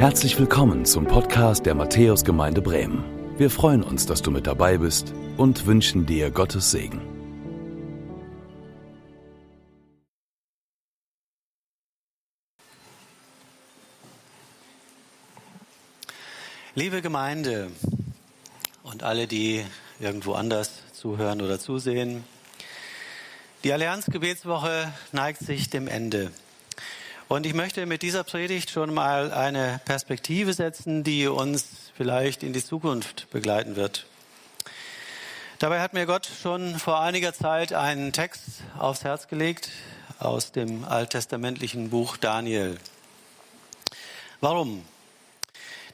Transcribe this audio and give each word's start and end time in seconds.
Herzlich 0.00 0.38
willkommen 0.38 0.86
zum 0.86 1.06
Podcast 1.06 1.66
der 1.66 1.74
Matthäusgemeinde 1.74 2.62
Bremen. 2.62 3.04
Wir 3.36 3.50
freuen 3.50 3.82
uns, 3.82 4.06
dass 4.06 4.22
du 4.22 4.30
mit 4.30 4.46
dabei 4.46 4.78
bist 4.78 5.12
und 5.36 5.66
wünschen 5.66 6.06
dir 6.06 6.30
Gottes 6.30 6.70
Segen. 6.70 7.02
Liebe 16.74 17.02
Gemeinde 17.02 17.70
und 18.82 19.02
alle, 19.02 19.26
die 19.26 19.66
irgendwo 19.98 20.32
anders 20.32 20.80
zuhören 20.94 21.42
oder 21.42 21.58
zusehen, 21.58 22.24
die 23.64 23.72
Allianz-Gebetswoche 23.74 24.94
neigt 25.12 25.40
sich 25.40 25.68
dem 25.68 25.88
Ende. 25.88 26.30
Und 27.30 27.46
ich 27.46 27.54
möchte 27.54 27.86
mit 27.86 28.02
dieser 28.02 28.24
Predigt 28.24 28.70
schon 28.70 28.92
mal 28.92 29.30
eine 29.30 29.80
Perspektive 29.84 30.52
setzen, 30.52 31.04
die 31.04 31.28
uns 31.28 31.64
vielleicht 31.96 32.42
in 32.42 32.52
die 32.52 32.64
Zukunft 32.64 33.30
begleiten 33.30 33.76
wird. 33.76 34.04
Dabei 35.60 35.80
hat 35.80 35.92
mir 35.92 36.06
Gott 36.06 36.28
schon 36.42 36.76
vor 36.76 37.00
einiger 37.00 37.32
Zeit 37.32 37.72
einen 37.72 38.12
Text 38.12 38.64
aufs 38.76 39.04
Herz 39.04 39.28
gelegt 39.28 39.68
aus 40.18 40.50
dem 40.50 40.84
alttestamentlichen 40.84 41.90
Buch 41.90 42.16
Daniel. 42.16 42.78
Warum? 44.40 44.84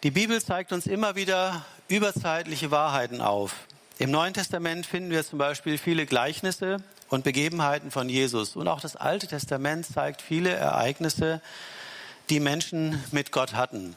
Die 0.05 0.13
Bibel 0.13 0.43
zeigt 0.43 0.73
uns 0.73 0.87
immer 0.87 1.17
wieder 1.17 1.67
überzeitliche 1.89 2.71
Wahrheiten 2.71 3.21
auf. 3.21 3.67
Im 3.99 4.11
Neuen 4.11 4.33
Testament 4.33 4.87
finden 4.87 5.11
wir 5.11 5.23
zum 5.23 5.39
Beispiel 5.39 5.77
viele 5.77 6.07
Gleichnisse 6.07 6.83
und 7.09 7.25
Begebenheiten 7.25 7.91
von 7.91 8.09
Jesus. 8.09 8.57
Und 8.57 8.69
auch 8.69 8.81
das 8.81 8.97
Alte 8.97 9.27
Testament 9.27 9.87
zeigt 9.87 10.23
viele 10.23 10.51
Ereignisse, 10.51 11.41
die 12.31 12.41
Menschen 12.41 13.03
mit 13.13 13.33
Gott 13.33 13.55
hatten. 13.55 13.95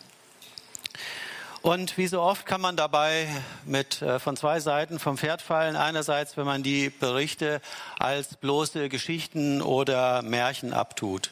Und 1.62 1.98
wie 1.98 2.08
so 2.08 2.22
oft 2.22 2.46
kann 2.46 2.62
man 2.62 2.78
dabei 2.78 3.28
mit, 3.66 4.02
äh, 4.02 4.20
von 4.20 4.38
zwei 4.38 4.62
Seiten 4.62 4.98
vom 4.98 5.18
Pferd 5.18 5.42
fallen. 5.42 5.76
Einerseits, 5.76 6.38
wenn 6.38 6.46
man 6.46 6.64
die 6.64 6.90
Berichte 6.90 7.60
als 7.98 8.38
bloße 8.38 8.88
Geschichten 8.88 9.62
oder 9.62 10.22
Märchen 10.22 10.72
abtut. 10.72 11.32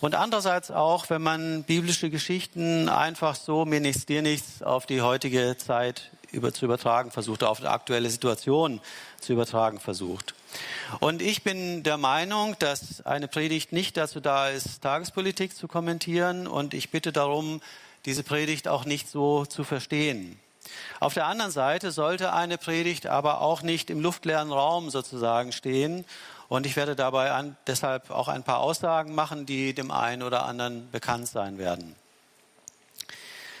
Und 0.00 0.14
andererseits 0.14 0.70
auch, 0.70 1.10
wenn 1.10 1.22
man 1.22 1.64
biblische 1.64 2.10
Geschichten 2.10 2.88
einfach 2.88 3.36
so 3.36 3.64
mir 3.64 3.80
nichts, 3.80 4.06
dir 4.06 4.22
nichts 4.22 4.62
auf 4.62 4.86
die 4.86 5.02
heutige 5.02 5.56
Zeit 5.56 6.10
über, 6.32 6.52
zu 6.52 6.64
übertragen 6.64 7.10
versucht, 7.10 7.42
auf 7.42 7.60
die 7.60 7.66
aktuelle 7.66 8.10
Situation 8.10 8.80
zu 9.20 9.32
übertragen 9.32 9.80
versucht. 9.80 10.34
Und 11.00 11.22
ich 11.22 11.42
bin 11.42 11.82
der 11.82 11.96
Meinung, 11.96 12.56
dass 12.58 13.04
eine 13.04 13.28
Predigt 13.28 13.72
nicht 13.72 13.96
dazu 13.96 14.20
da 14.20 14.48
ist, 14.48 14.82
Tagespolitik 14.82 15.54
zu 15.54 15.68
kommentieren. 15.68 16.46
Und 16.46 16.74
ich 16.74 16.90
bitte 16.90 17.12
darum, 17.12 17.60
diese 18.04 18.22
Predigt 18.22 18.68
auch 18.68 18.84
nicht 18.84 19.08
so 19.08 19.44
zu 19.44 19.64
verstehen. 19.64 20.38
Auf 21.00 21.14
der 21.14 21.26
anderen 21.26 21.50
Seite 21.50 21.90
sollte 21.90 22.32
eine 22.32 22.58
Predigt 22.58 23.06
aber 23.06 23.40
auch 23.40 23.62
nicht 23.62 23.90
im 23.90 24.00
luftleeren 24.00 24.52
Raum 24.52 24.90
sozusagen 24.90 25.52
stehen. 25.52 26.04
Und 26.48 26.64
ich 26.64 26.76
werde 26.76 26.96
dabei 26.96 27.32
an, 27.32 27.56
deshalb 27.66 28.10
auch 28.10 28.28
ein 28.28 28.42
paar 28.42 28.60
Aussagen 28.60 29.14
machen, 29.14 29.44
die 29.44 29.74
dem 29.74 29.90
einen 29.90 30.22
oder 30.22 30.46
anderen 30.46 30.90
bekannt 30.90 31.28
sein 31.28 31.58
werden. 31.58 31.94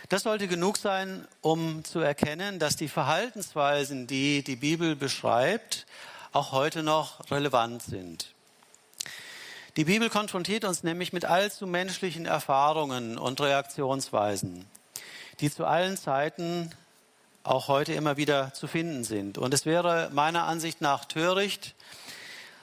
Das 0.08 0.22
sollte 0.22 0.48
genug 0.48 0.78
sein, 0.78 1.28
um 1.42 1.84
zu 1.84 1.98
erkennen, 1.98 2.58
dass 2.58 2.76
die 2.76 2.88
Verhaltensweisen, 2.88 4.06
die 4.06 4.42
die 4.42 4.56
Bibel 4.56 4.96
beschreibt, 4.96 5.86
auch 6.32 6.52
heute 6.52 6.82
noch 6.82 7.30
relevant 7.30 7.82
sind. 7.82 8.32
Die 9.76 9.84
Bibel 9.84 10.08
konfrontiert 10.08 10.64
uns 10.64 10.82
nämlich 10.82 11.12
mit 11.12 11.26
allzu 11.26 11.66
menschlichen 11.66 12.24
Erfahrungen 12.24 13.18
und 13.18 13.38
Reaktionsweisen, 13.38 14.64
die 15.40 15.52
zu 15.52 15.66
allen 15.66 15.98
Zeiten 15.98 16.70
auch 17.42 17.68
heute 17.68 17.92
immer 17.92 18.16
wieder 18.16 18.54
zu 18.54 18.66
finden 18.66 19.04
sind. 19.04 19.36
Und 19.36 19.52
es 19.52 19.66
wäre 19.66 20.08
meiner 20.12 20.44
Ansicht 20.44 20.80
nach 20.80 21.04
töricht, 21.04 21.74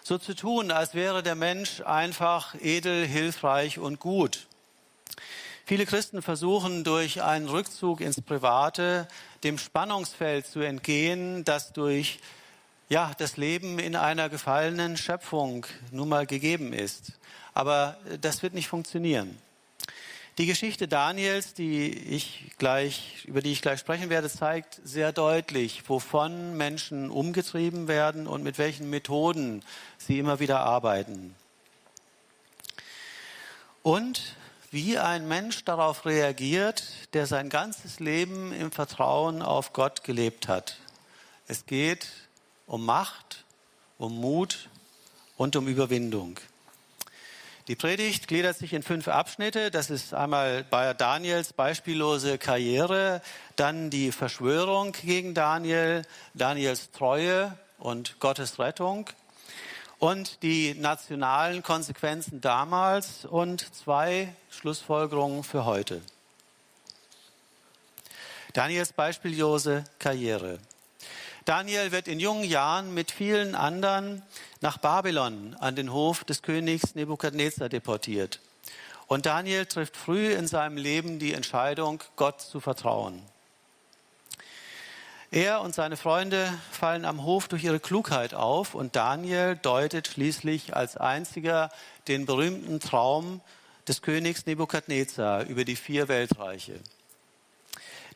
so 0.01 0.17
zu 0.17 0.33
tun, 0.33 0.71
als 0.71 0.95
wäre 0.95 1.21
der 1.21 1.35
Mensch 1.35 1.81
einfach 1.81 2.55
edel, 2.59 3.05
hilfreich 3.05 3.77
und 3.77 3.99
gut. 3.99 4.47
Viele 5.67 5.87
Christen 5.87 6.21
versuchen 6.21 6.83
durch 6.83 7.23
einen 7.23 7.49
Rückzug 7.49 7.99
ins 7.99 8.21
Private 8.21 9.07
dem 9.43 9.57
Spannungsfeld 9.57 10.45
zu 10.45 10.59
entgehen, 10.59 11.43
das 11.43 11.73
durch 11.73 12.19
ja, 12.87 13.13
das 13.17 13.35
Leben 13.35 13.79
in 13.79 13.95
einer 13.95 14.29
gefallenen 14.29 14.95
Schöpfung 14.95 15.65
nun 15.89 16.07
mal 16.07 16.27
gegeben 16.27 16.71
ist. 16.71 17.13
Aber 17.55 17.97
das 18.21 18.43
wird 18.43 18.53
nicht 18.53 18.67
funktionieren. 18.67 19.35
Die 20.37 20.45
Geschichte 20.45 20.87
Daniels, 20.87 21.55
die 21.55 21.89
ich 21.89 22.51
gleich, 22.59 23.25
über 23.25 23.41
die 23.41 23.51
ich 23.51 23.63
gleich 23.63 23.79
sprechen 23.79 24.11
werde, 24.11 24.29
zeigt 24.29 24.79
sehr 24.83 25.13
deutlich, 25.13 25.89
wovon 25.89 26.55
Menschen 26.57 27.09
umgetrieben 27.09 27.87
werden 27.87 28.27
und 28.27 28.43
mit 28.43 28.59
welchen 28.59 28.91
Methoden 28.91 29.63
sie 29.97 30.19
immer 30.19 30.39
wieder 30.39 30.59
arbeiten. 30.59 31.33
Und 33.81 34.35
wie 34.71 34.97
ein 34.97 35.27
Mensch 35.27 35.63
darauf 35.63 36.05
reagiert, 36.05 36.83
der 37.13 37.25
sein 37.25 37.49
ganzes 37.49 37.99
Leben 37.99 38.53
im 38.53 38.71
Vertrauen 38.71 39.41
auf 39.41 39.73
Gott 39.73 40.03
gelebt 40.03 40.47
hat. 40.47 40.77
Es 41.47 41.65
geht 41.65 42.07
um 42.67 42.85
Macht, 42.85 43.45
um 43.97 44.19
Mut 44.19 44.69
und 45.37 45.55
um 45.55 45.67
Überwindung. 45.67 46.39
Die 47.67 47.75
Predigt 47.75 48.27
gliedert 48.27 48.57
sich 48.57 48.73
in 48.73 48.83
fünf 48.83 49.07
Abschnitte. 49.07 49.71
Das 49.71 49.89
ist 49.89 50.13
einmal 50.13 50.63
bei 50.63 50.93
Daniels 50.93 51.51
beispiellose 51.51 52.37
Karriere, 52.37 53.23
dann 53.55 53.89
die 53.89 54.11
Verschwörung 54.11 54.91
gegen 54.91 55.33
Daniel, 55.33 56.03
Daniels 56.35 56.91
Treue 56.91 57.57
und 57.79 58.19
Gottes 58.19 58.59
Rettung, 58.59 59.09
und 59.99 60.43
die 60.43 60.73
nationalen 60.73 61.63
Konsequenzen 61.63 62.41
damals 62.41 63.25
und 63.25 63.73
zwei 63.73 64.33
Schlussfolgerungen 64.49 65.43
für 65.43 65.65
heute. 65.65 66.01
Daniels 68.53 68.93
beispiellose 68.93 69.83
Karriere. 69.99 70.59
Daniel 71.43 71.91
wird 71.91 72.07
in 72.07 72.19
jungen 72.19 72.43
Jahren 72.43 72.93
mit 72.93 73.11
vielen 73.11 73.53
anderen 73.53 74.23
nach 74.61 74.77
Babylon 74.77 75.55
an 75.59 75.75
den 75.75 75.91
Hof 75.91 76.23
des 76.23 76.41
Königs 76.41 76.95
Nebukadnezar 76.95 77.69
deportiert. 77.69 78.39
Und 79.07 79.27
Daniel 79.27 79.65
trifft 79.67 79.95
früh 79.95 80.33
in 80.33 80.47
seinem 80.47 80.77
Leben 80.77 81.19
die 81.19 81.33
Entscheidung, 81.33 82.01
Gott 82.15 82.41
zu 82.41 82.59
vertrauen. 82.59 83.21
Er 85.31 85.61
und 85.61 85.73
seine 85.73 85.97
Freunde 85.97 86.53
fallen 86.71 87.03
am 87.03 87.23
Hof 87.23 87.47
durch 87.47 87.63
ihre 87.63 87.79
Klugheit 87.79 88.33
auf 88.33 88.75
und 88.75 88.95
Daniel 88.95 89.55
deutet 89.55 90.07
schließlich 90.07 90.75
als 90.75 90.97
einziger 90.97 91.69
den 92.07 92.25
berühmten 92.25 92.79
Traum 92.79 93.41
des 93.87 94.01
Königs 94.01 94.45
Nebukadnezar 94.45 95.45
über 95.45 95.65
die 95.65 95.75
vier 95.75 96.07
Weltreiche. 96.07 96.79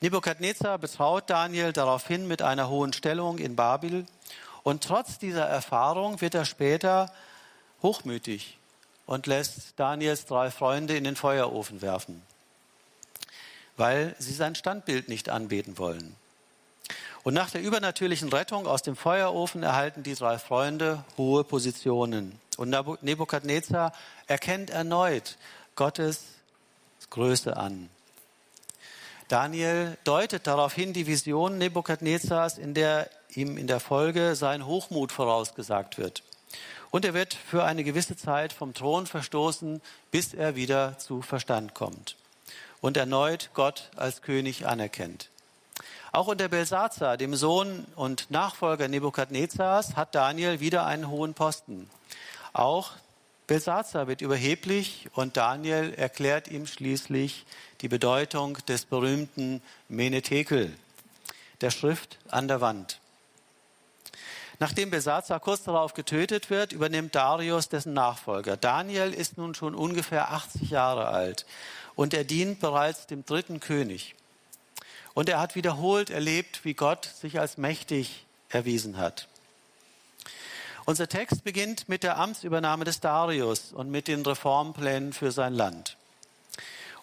Nebukadnezar 0.01 0.77
betraut 0.77 1.29
Daniel 1.29 1.73
daraufhin 1.73 2.27
mit 2.27 2.41
einer 2.41 2.69
hohen 2.69 2.93
Stellung 2.93 3.37
in 3.37 3.55
Babel 3.55 4.05
und 4.63 4.83
trotz 4.83 5.17
dieser 5.17 5.45
Erfahrung 5.45 6.21
wird 6.21 6.35
er 6.35 6.45
später 6.45 7.11
hochmütig 7.81 8.57
und 9.05 9.25
lässt 9.25 9.73
Daniels 9.77 10.25
drei 10.25 10.51
Freunde 10.51 10.95
in 10.95 11.03
den 11.03 11.15
Feuerofen 11.15 11.81
werfen, 11.81 12.21
weil 13.77 14.15
sie 14.19 14.33
sein 14.33 14.55
Standbild 14.55 15.09
nicht 15.09 15.29
anbeten 15.29 15.77
wollen. 15.77 16.15
Und 17.29 17.35
nach 17.35 17.51
der 17.51 17.61
übernatürlichen 17.61 18.29
Rettung 18.29 18.65
aus 18.65 18.81
dem 18.81 18.95
Feuerofen 18.95 19.61
erhalten 19.61 20.01
die 20.01 20.15
drei 20.15 20.39
Freunde 20.39 21.05
hohe 21.15 21.43
Positionen. 21.43 22.41
Und 22.57 22.75
Nebukadnezar 23.03 23.93
erkennt 24.25 24.71
erneut 24.71 25.37
Gottes 25.75 26.23
Größe 27.11 27.55
an. 27.55 27.91
Daniel 29.27 29.95
deutet 30.05 30.47
daraufhin 30.47 30.91
die 30.91 31.05
Vision 31.05 31.59
Nebukadnezars, 31.59 32.57
in 32.57 32.73
der 32.73 33.07
ihm 33.35 33.57
in 33.57 33.67
der 33.67 33.79
Folge 33.79 34.33
sein 34.33 34.65
Hochmut 34.65 35.11
vorausgesagt 35.11 35.99
wird. 35.99 36.23
Und 36.89 37.05
er 37.05 37.13
wird 37.13 37.35
für 37.35 37.63
eine 37.63 37.83
gewisse 37.83 38.17
Zeit 38.17 38.53
vom 38.53 38.73
Thron 38.73 39.05
verstoßen, 39.05 39.83
bis 40.09 40.33
er 40.33 40.55
wieder 40.55 40.97
zu 40.97 41.21
Verstand 41.21 41.75
kommt 41.75 42.15
und 42.81 42.97
erneut 42.97 43.51
Gott 43.53 43.91
als 43.95 44.23
König 44.23 44.65
anerkennt. 44.65 45.29
Auch 46.11 46.27
unter 46.27 46.47
Belsazar, 46.47 47.17
dem 47.17 47.35
Sohn 47.35 47.85
und 47.95 48.31
Nachfolger 48.31 48.87
Nebukadnezars, 48.87 49.95
hat 49.95 50.15
Daniel 50.15 50.59
wieder 50.59 50.85
einen 50.85 51.09
hohen 51.09 51.35
Posten. 51.35 51.87
Auch 52.51 52.93
Belsazar 53.45 54.07
wird 54.07 54.21
überheblich 54.21 55.07
und 55.13 55.37
Daniel 55.37 55.93
erklärt 55.93 56.47
ihm 56.47 56.65
schließlich 56.65 57.45
die 57.81 57.87
Bedeutung 57.87 58.57
des 58.67 58.85
berühmten 58.85 59.61
Menetekel, 59.87 60.75
der 61.61 61.69
Schrift 61.69 62.17
an 62.29 62.47
der 62.47 62.61
Wand. 62.61 62.99
Nachdem 64.57 64.89
Belsazar 64.89 65.39
kurz 65.39 65.63
darauf 65.63 65.93
getötet 65.93 66.49
wird, 66.49 66.73
übernimmt 66.73 67.15
Darius 67.15 67.69
dessen 67.69 67.93
Nachfolger. 67.93 68.57
Daniel 68.57 69.13
ist 69.13 69.37
nun 69.37 69.55
schon 69.55 69.73
ungefähr 69.73 70.31
80 70.31 70.71
Jahre 70.71 71.07
alt 71.07 71.45
und 71.95 72.13
er 72.13 72.23
dient 72.23 72.59
bereits 72.59 73.07
dem 73.07 73.25
dritten 73.25 73.59
König. 73.59 74.15
Und 75.13 75.29
er 75.29 75.39
hat 75.39 75.55
wiederholt 75.55 76.09
erlebt, 76.09 76.63
wie 76.63 76.73
Gott 76.73 77.05
sich 77.05 77.39
als 77.39 77.57
mächtig 77.57 78.25
erwiesen 78.49 78.97
hat. 78.97 79.27
Unser 80.85 81.07
Text 81.07 81.43
beginnt 81.43 81.87
mit 81.87 82.03
der 82.03 82.17
Amtsübernahme 82.17 82.83
des 82.83 82.99
Darius 82.99 83.73
und 83.73 83.91
mit 83.91 84.07
den 84.07 84.25
Reformplänen 84.25 85.13
für 85.13 85.31
sein 85.31 85.53
Land. 85.53 85.97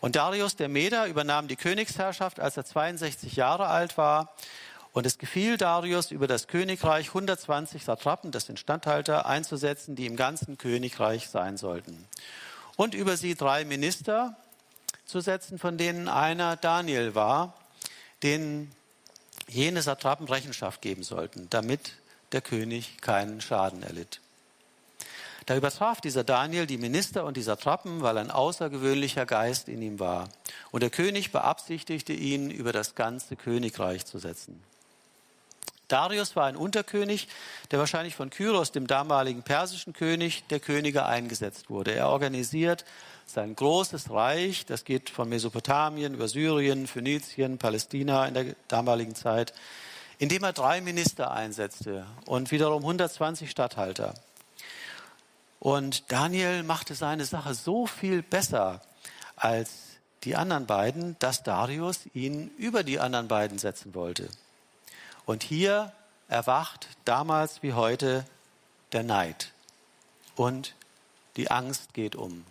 Und 0.00 0.16
Darius 0.16 0.56
der 0.56 0.68
Meder 0.68 1.06
übernahm 1.06 1.48
die 1.48 1.56
Königsherrschaft, 1.56 2.40
als 2.40 2.56
er 2.56 2.64
62 2.64 3.36
Jahre 3.36 3.68
alt 3.68 3.96
war. 3.96 4.34
Und 4.92 5.06
es 5.06 5.18
gefiel 5.18 5.56
Darius, 5.56 6.10
über 6.10 6.26
das 6.26 6.48
Königreich 6.48 7.08
120 7.08 7.84
Satrapen, 7.84 8.32
das 8.32 8.46
sind 8.46 8.58
Standhalter, 8.58 9.26
einzusetzen, 9.26 9.94
die 9.94 10.06
im 10.06 10.16
ganzen 10.16 10.58
Königreich 10.58 11.28
sein 11.28 11.56
sollten. 11.56 12.08
Und 12.76 12.94
über 12.94 13.16
sie 13.16 13.34
drei 13.34 13.64
Minister 13.64 14.36
zu 15.04 15.20
setzen, 15.20 15.58
von 15.58 15.78
denen 15.78 16.08
einer 16.08 16.56
Daniel 16.56 17.14
war, 17.14 17.54
denen 18.26 18.72
jene 19.48 19.82
Satrapen 19.82 20.26
Rechenschaft 20.26 20.82
geben 20.82 21.04
sollten, 21.04 21.48
damit 21.50 21.92
der 22.32 22.40
König 22.40 23.00
keinen 23.00 23.40
Schaden 23.40 23.82
erlitt. 23.84 24.20
Da 25.46 25.56
übertraf 25.56 26.00
dieser 26.00 26.24
Daniel 26.24 26.66
die 26.66 26.76
Minister 26.76 27.24
und 27.24 27.36
die 27.36 27.42
Satrapen, 27.42 28.02
weil 28.02 28.18
ein 28.18 28.32
außergewöhnlicher 28.32 29.26
Geist 29.26 29.68
in 29.68 29.80
ihm 29.80 30.00
war. 30.00 30.28
Und 30.72 30.82
der 30.82 30.90
König 30.90 31.30
beabsichtigte 31.30 32.12
ihn, 32.12 32.50
über 32.50 32.72
das 32.72 32.96
ganze 32.96 33.36
Königreich 33.36 34.04
zu 34.04 34.18
setzen. 34.18 34.60
Darius 35.86 36.34
war 36.34 36.46
ein 36.46 36.56
Unterkönig, 36.56 37.28
der 37.70 37.78
wahrscheinlich 37.78 38.16
von 38.16 38.30
Kyros, 38.30 38.72
dem 38.72 38.88
damaligen 38.88 39.44
persischen 39.44 39.92
König, 39.92 40.42
der 40.48 40.58
Könige 40.58 41.06
eingesetzt 41.06 41.70
wurde. 41.70 41.92
Er 41.92 42.08
organisiert 42.08 42.84
sein 43.26 43.54
großes 43.54 44.10
Reich, 44.10 44.64
das 44.66 44.84
geht 44.84 45.10
von 45.10 45.28
Mesopotamien 45.28 46.14
über 46.14 46.28
Syrien, 46.28 46.86
Phönizien, 46.86 47.58
Palästina 47.58 48.26
in 48.26 48.34
der 48.34 48.56
damaligen 48.68 49.14
Zeit, 49.14 49.52
indem 50.18 50.44
er 50.44 50.52
drei 50.52 50.80
Minister 50.80 51.32
einsetzte 51.32 52.06
und 52.24 52.50
wiederum 52.50 52.82
120 52.82 53.50
Statthalter. 53.50 54.14
Und 55.58 56.10
Daniel 56.12 56.62
machte 56.62 56.94
seine 56.94 57.24
Sache 57.24 57.54
so 57.54 57.86
viel 57.86 58.22
besser 58.22 58.80
als 59.34 59.70
die 60.24 60.36
anderen 60.36 60.66
beiden, 60.66 61.16
dass 61.18 61.42
Darius 61.42 62.00
ihn 62.14 62.50
über 62.56 62.84
die 62.84 63.00
anderen 63.00 63.28
beiden 63.28 63.58
setzen 63.58 63.94
wollte. 63.94 64.28
Und 65.24 65.42
hier 65.42 65.92
erwacht 66.28 66.88
damals 67.04 67.62
wie 67.62 67.72
heute 67.72 68.24
der 68.92 69.02
Neid 69.02 69.52
und 70.36 70.74
die 71.36 71.50
Angst 71.50 71.94
geht 71.94 72.16
um. 72.16 72.44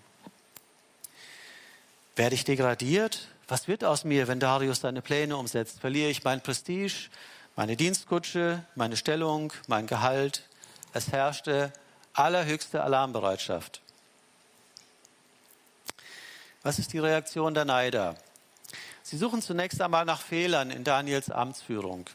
Werde 2.15 2.35
ich 2.35 2.43
degradiert? 2.43 3.27
Was 3.47 3.67
wird 3.67 3.83
aus 3.83 4.03
mir, 4.03 4.27
wenn 4.27 4.39
Darius 4.39 4.81
seine 4.81 5.01
Pläne 5.01 5.37
umsetzt? 5.37 5.79
Verliere 5.79 6.09
ich 6.09 6.23
mein 6.23 6.41
Prestige? 6.41 7.09
meine 7.55 7.77
Dienstkutsche, 7.77 8.63
meine 8.75 8.97
Stellung, 8.97 9.53
mein 9.67 9.87
Gehalt. 9.87 10.43
Es 10.93 11.11
herrschte 11.11 11.71
allerhöchste 12.13 12.83
Alarmbereitschaft. 12.83 13.81
Was 16.63 16.79
ist 16.79 16.93
die 16.93 16.99
Reaktion 16.99 17.53
der 17.53 17.65
Neider? 17.65 18.15
Sie 19.03 19.17
suchen 19.17 19.41
zunächst 19.41 19.81
einmal 19.81 20.05
nach 20.05 20.21
Fehlern 20.21 20.71
in 20.71 20.83
Daniels 20.83 21.29
Amtsführung. 21.29 22.09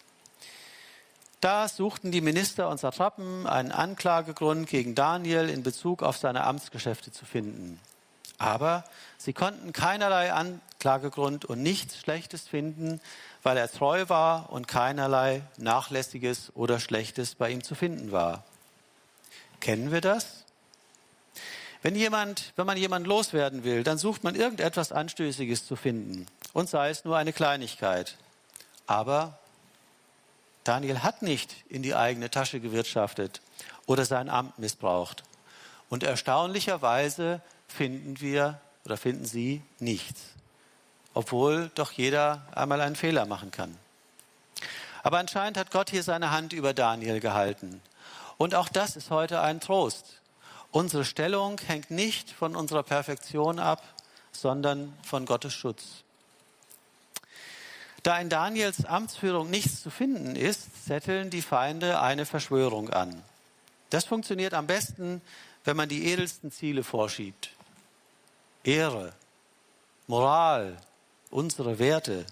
Da 1.41 1.69
suchten 1.69 2.11
die 2.11 2.20
Minister 2.20 2.69
und 2.69 2.79
Satrapen 2.79 3.47
einen 3.47 3.73
Anklagegrund 3.73 4.69
gegen 4.69 4.94
Daniel 4.94 5.49
in 5.49 5.62
Bezug 5.62 6.02
auf 6.02 6.19
seine 6.19 6.44
Amtsgeschäfte 6.44 7.12
zu 7.12 7.25
finden. 7.25 7.81
Aber 8.40 8.84
sie 9.19 9.34
konnten 9.34 9.75
keinerlei 9.75 10.32
Anklagegrund 10.32 11.44
und 11.44 11.62
nichts 11.62 11.98
Schlechtes 11.98 12.48
finden, 12.48 12.98
weil 13.42 13.58
er 13.58 13.70
treu 13.70 14.08
war 14.08 14.50
und 14.50 14.66
keinerlei 14.66 15.42
Nachlässiges 15.58 16.50
oder 16.54 16.81
Schlechtes 16.81 17.34
bei 17.34 17.50
ihm 17.50 17.62
zu 17.62 17.75
finden 17.75 18.12
war. 18.12 18.44
Kennen 19.60 19.92
wir 19.92 20.00
das? 20.00 20.46
Wenn 21.82 21.94
jemand, 21.94 22.54
wenn 22.56 22.64
man 22.64 22.78
jemanden 22.78 23.10
loswerden 23.10 23.62
will, 23.62 23.84
dann 23.84 23.98
sucht 23.98 24.25
man 24.25 24.34
irgendetwas 24.34 24.90
Anstößiges 24.90 25.66
zu 25.66 25.76
finden. 25.76 26.25
Und 26.54 26.70
sei 26.70 26.88
es 26.88 27.04
nur 27.04 27.19
eine 27.19 27.34
Kleinigkeit. 27.34 28.16
Aber 28.87 29.38
Daniel 30.64 31.02
hat 31.02 31.20
nicht 31.20 31.56
in 31.69 31.82
die 31.82 31.94
eigene 31.94 32.31
Tasche 32.31 32.58
gewirtschaftet 32.60 33.42
oder 33.84 34.06
sein 34.06 34.31
Amt 34.31 34.58
missbraucht. 34.58 35.25
Und 35.90 36.04
erstaunlicherweise 36.04 37.42
finden 37.70 38.20
wir 38.20 38.61
oder 38.84 38.96
finden 38.96 39.25
Sie 39.25 39.62
nichts 39.78 40.31
obwohl 41.14 41.70
doch 41.75 41.93
jeder 41.93 42.46
einmal 42.55 42.81
einen 42.81 42.96
Fehler 42.96 43.26
machen 43.26 43.50
kann. 43.50 43.76
Aber 45.02 45.19
anscheinend 45.19 45.56
hat 45.56 45.70
Gott 45.70 45.90
hier 45.90 46.02
seine 46.02 46.31
Hand 46.31 46.52
über 46.52 46.75
Daniel 46.75 47.20
gehalten. 47.20 47.81
Und 48.37 48.55
auch 48.55 48.69
das 48.69 48.96
ist 48.96 49.11
heute 49.11 49.40
ein 49.40 49.61
Trost. 49.61 50.20
Unsere 50.70 51.05
Stellung 51.05 51.58
hängt 51.67 51.90
nicht 51.90 52.31
von 52.31 52.55
unserer 52.55 52.82
Perfektion 52.82 53.58
ab, 53.58 53.82
sondern 54.31 54.96
von 55.02 55.26
Gottes 55.26 55.55
Schutz. 55.55 56.05
Da 58.02 58.19
in 58.19 58.28
Daniels 58.28 58.84
Amtsführung 58.84 59.50
nichts 59.50 59.82
zu 59.82 59.90
finden 59.90 60.37
ist, 60.37 60.87
zetteln 60.87 61.28
die 61.28 61.43
Feinde 61.43 62.00
eine 62.00 62.25
Verschwörung 62.25 62.88
an. 62.90 63.23
Das 63.90 64.05
funktioniert 64.05 64.55
am 64.55 64.66
besten, 64.66 65.20
wenn 65.64 65.76
man 65.76 65.88
die 65.88 66.06
edelsten 66.06 66.52
Ziele 66.52 66.84
vorschiebt. 66.84 67.50
Ehre, 68.64 69.14
Moral, 70.06 70.76
unsere 71.30 71.78
Werte. 71.78 72.26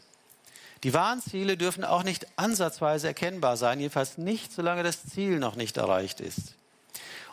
Die 0.82 0.92
wahren 0.92 1.22
Ziele 1.22 1.56
dürfen 1.56 1.84
auch 1.84 2.02
nicht 2.02 2.26
ansatzweise 2.36 3.08
erkennbar 3.08 3.56
sein, 3.56 3.80
jedenfalls 3.80 4.18
nicht, 4.18 4.52
solange 4.52 4.82
das 4.82 5.06
Ziel 5.06 5.38
noch 5.38 5.56
nicht 5.56 5.78
erreicht 5.78 6.20
ist. 6.20 6.54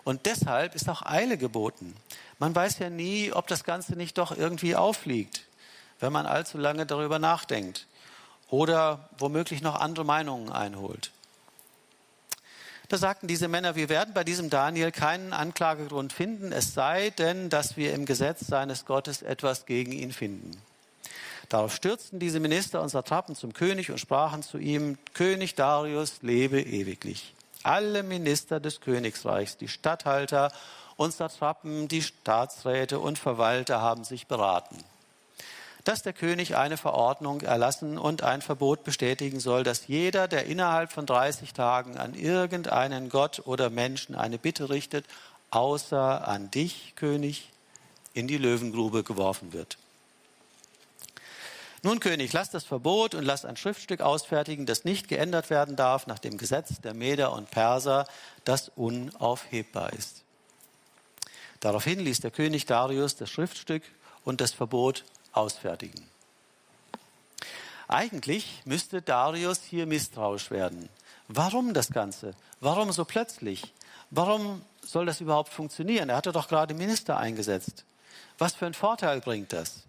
Und 0.05 0.25
deshalb 0.25 0.75
ist 0.75 0.87
auch 0.87 1.01
Eile 1.01 1.37
geboten. 1.37 1.93
Man 2.39 2.55
weiß 2.55 2.79
ja 2.79 2.89
nie, 2.89 3.33
ob 3.33 3.47
das 3.47 3.63
Ganze 3.65 3.95
nicht 3.95 4.17
doch 4.17 4.35
irgendwie 4.35 4.75
auffliegt, 4.75 5.45
wenn 5.99 6.13
man 6.13 6.25
allzu 6.25 6.57
lange 6.57 6.85
darüber 6.85 7.19
nachdenkt 7.19 7.87
oder 8.49 9.09
womöglich 9.17 9.61
noch 9.61 9.75
andere 9.75 10.05
Meinungen 10.05 10.51
einholt. 10.51 11.11
Da 12.87 12.97
sagten 12.97 13.27
diese 13.27 13.47
Männer, 13.47 13.75
wir 13.75 13.89
werden 13.89 14.13
bei 14.13 14.23
diesem 14.23 14.49
Daniel 14.49 14.91
keinen 14.91 15.33
Anklagegrund 15.33 16.13
finden, 16.13 16.51
es 16.51 16.73
sei 16.73 17.09
denn, 17.09 17.49
dass 17.49 17.77
wir 17.77 17.93
im 17.93 18.05
Gesetz 18.05 18.45
seines 18.45 18.85
Gottes 18.85 19.21
etwas 19.21 19.65
gegen 19.65 19.91
ihn 19.91 20.11
finden. 20.11 20.51
Darauf 21.49 21.73
stürzten 21.73 22.19
diese 22.19 22.39
Minister 22.39 22.81
und 22.81 22.89
Satrapen 22.89 23.35
zum 23.35 23.53
König 23.53 23.91
und 23.91 23.99
sprachen 23.99 24.43
zu 24.43 24.57
ihm, 24.57 24.97
König 25.13 25.55
Darius 25.55 26.21
lebe 26.21 26.61
ewiglich. 26.61 27.33
Alle 27.63 28.03
Minister 28.03 28.59
des 28.59 28.81
Königsreichs, 28.81 29.57
die 29.57 29.67
Statthalter 29.67 30.51
und 30.95 31.13
Satrapen, 31.13 31.87
die 31.87 32.01
Staatsräte 32.01 32.99
und 32.99 33.17
Verwalter 33.17 33.81
haben 33.81 34.03
sich 34.03 34.27
beraten, 34.27 34.77
dass 35.85 36.01
der 36.01 36.13
König 36.13 36.57
eine 36.57 36.77
Verordnung 36.77 37.41
erlassen 37.41 37.97
und 37.97 38.23
ein 38.23 38.41
Verbot 38.41 38.83
bestätigen 38.83 39.39
soll, 39.39 39.63
dass 39.63 39.87
jeder, 39.87 40.27
der 40.27 40.45
innerhalb 40.45 40.91
von 40.91 41.05
30 41.05 41.53
Tagen 41.53 41.97
an 41.97 42.15
irgendeinen 42.15 43.07
Gott 43.09 43.43
oder 43.45 43.69
Menschen 43.69 44.15
eine 44.15 44.39
Bitte 44.39 44.69
richtet, 44.69 45.05
außer 45.51 46.27
an 46.27 46.49
dich, 46.49 46.93
König, 46.95 47.51
in 48.13 48.27
die 48.27 48.37
Löwengrube 48.37 49.03
geworfen 49.03 49.53
wird. 49.53 49.77
Nun, 51.83 51.99
König, 51.99 52.33
lass 52.33 52.49
das 52.49 52.63
Verbot 52.63 53.13
und 53.13 53.23
lass 53.23 53.45
ein 53.45 53.55
Schriftstück 53.55 54.01
ausfertigen, 54.01 54.65
das 54.65 54.85
nicht 54.85 55.07
geändert 55.07 55.51
werden 55.51 55.75
darf 55.75 56.07
nach 56.07 56.17
dem 56.17 56.39
Gesetz 56.39 56.81
der 56.81 56.95
Meder 56.95 57.31
und 57.31 57.51
Perser, 57.51 58.07
das 58.43 58.71
unaufhebbar 58.75 59.93
ist. 59.93 60.23
Daraufhin 61.59 61.99
ließ 61.99 62.21
der 62.21 62.31
König 62.31 62.65
Darius 62.65 63.17
das 63.17 63.29
Schriftstück 63.29 63.83
und 64.23 64.41
das 64.41 64.51
Verbot 64.51 65.03
ausfertigen. 65.35 66.03
Eigentlich 67.87 68.61
müsste 68.65 69.01
Darius 69.01 69.61
hier 69.63 69.85
misstrauisch 69.85 70.49
werden. 70.49 70.89
Warum 71.27 71.73
das 71.73 71.89
Ganze? 71.89 72.33
Warum 72.59 72.91
so 72.91 73.05
plötzlich? 73.05 73.73
Warum 74.09 74.63
soll 74.81 75.05
das 75.05 75.21
überhaupt 75.21 75.53
funktionieren? 75.53 76.09
Er 76.09 76.17
hatte 76.17 76.31
doch 76.31 76.47
gerade 76.47 76.73
Minister 76.73 77.17
eingesetzt. 77.17 77.83
Was 78.37 78.53
für 78.53 78.65
einen 78.65 78.73
Vorteil 78.73 79.21
bringt 79.21 79.53
das? 79.53 79.83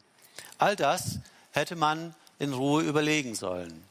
All 0.58 0.76
das 0.76 1.18
hätte 1.52 1.76
man 1.76 2.14
in 2.38 2.52
Ruhe 2.52 2.82
überlegen 2.82 3.34
sollen. 3.34 3.82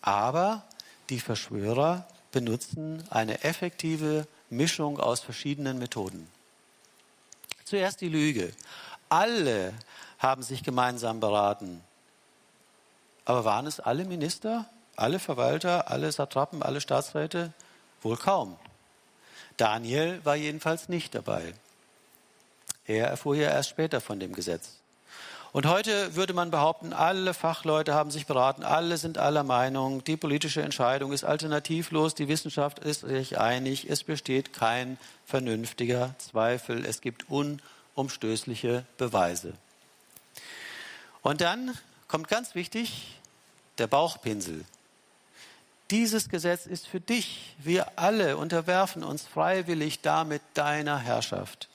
Aber 0.00 0.64
die 1.08 1.20
Verschwörer 1.20 2.06
benutzen 2.32 3.04
eine 3.10 3.44
effektive 3.44 4.26
Mischung 4.50 4.98
aus 4.98 5.20
verschiedenen 5.20 5.78
Methoden. 5.78 6.28
Zuerst 7.64 8.00
die 8.00 8.08
Lüge. 8.08 8.52
Alle 9.08 9.72
haben 10.22 10.42
sich 10.42 10.62
gemeinsam 10.62 11.20
beraten. 11.20 11.82
Aber 13.24 13.44
waren 13.44 13.66
es 13.66 13.80
alle 13.80 14.04
Minister, 14.04 14.66
alle 14.96 15.18
Verwalter, 15.18 15.90
alle 15.90 16.10
Satrapen, 16.12 16.62
alle 16.62 16.80
Staatsräte? 16.80 17.52
Wohl 18.02 18.16
kaum. 18.16 18.56
Daniel 19.56 20.24
war 20.24 20.36
jedenfalls 20.36 20.88
nicht 20.88 21.14
dabei. 21.14 21.54
Er 22.86 23.08
erfuhr 23.08 23.36
ja 23.36 23.50
erst 23.50 23.70
später 23.70 24.00
von 24.00 24.18
dem 24.18 24.32
Gesetz. 24.32 24.78
Und 25.52 25.66
heute 25.66 26.16
würde 26.16 26.32
man 26.32 26.50
behaupten, 26.50 26.94
alle 26.94 27.34
Fachleute 27.34 27.92
haben 27.92 28.10
sich 28.10 28.26
beraten, 28.26 28.64
alle 28.64 28.96
sind 28.96 29.18
aller 29.18 29.42
Meinung, 29.42 30.02
die 30.02 30.16
politische 30.16 30.62
Entscheidung 30.62 31.12
ist 31.12 31.24
alternativlos, 31.24 32.14
die 32.14 32.28
Wissenschaft 32.28 32.78
ist 32.78 33.02
sich 33.02 33.38
einig, 33.38 33.90
es 33.90 34.02
besteht 34.02 34.54
kein 34.54 34.96
vernünftiger 35.26 36.14
Zweifel, 36.16 36.86
es 36.86 37.02
gibt 37.02 37.26
unumstößliche 37.28 38.86
Beweise. 38.96 39.52
Und 41.22 41.40
dann 41.40 41.76
kommt 42.08 42.28
ganz 42.28 42.54
wichtig 42.54 43.18
der 43.78 43.86
Bauchpinsel. 43.86 44.64
Dieses 45.90 46.28
Gesetz 46.28 46.66
ist 46.66 46.86
für 46.86 47.00
dich. 47.00 47.54
Wir 47.58 47.98
alle 47.98 48.36
unterwerfen 48.36 49.04
uns 49.04 49.22
freiwillig 49.22 50.00
damit 50.00 50.42
deiner 50.54 50.98
Herrschaft. 50.98 51.68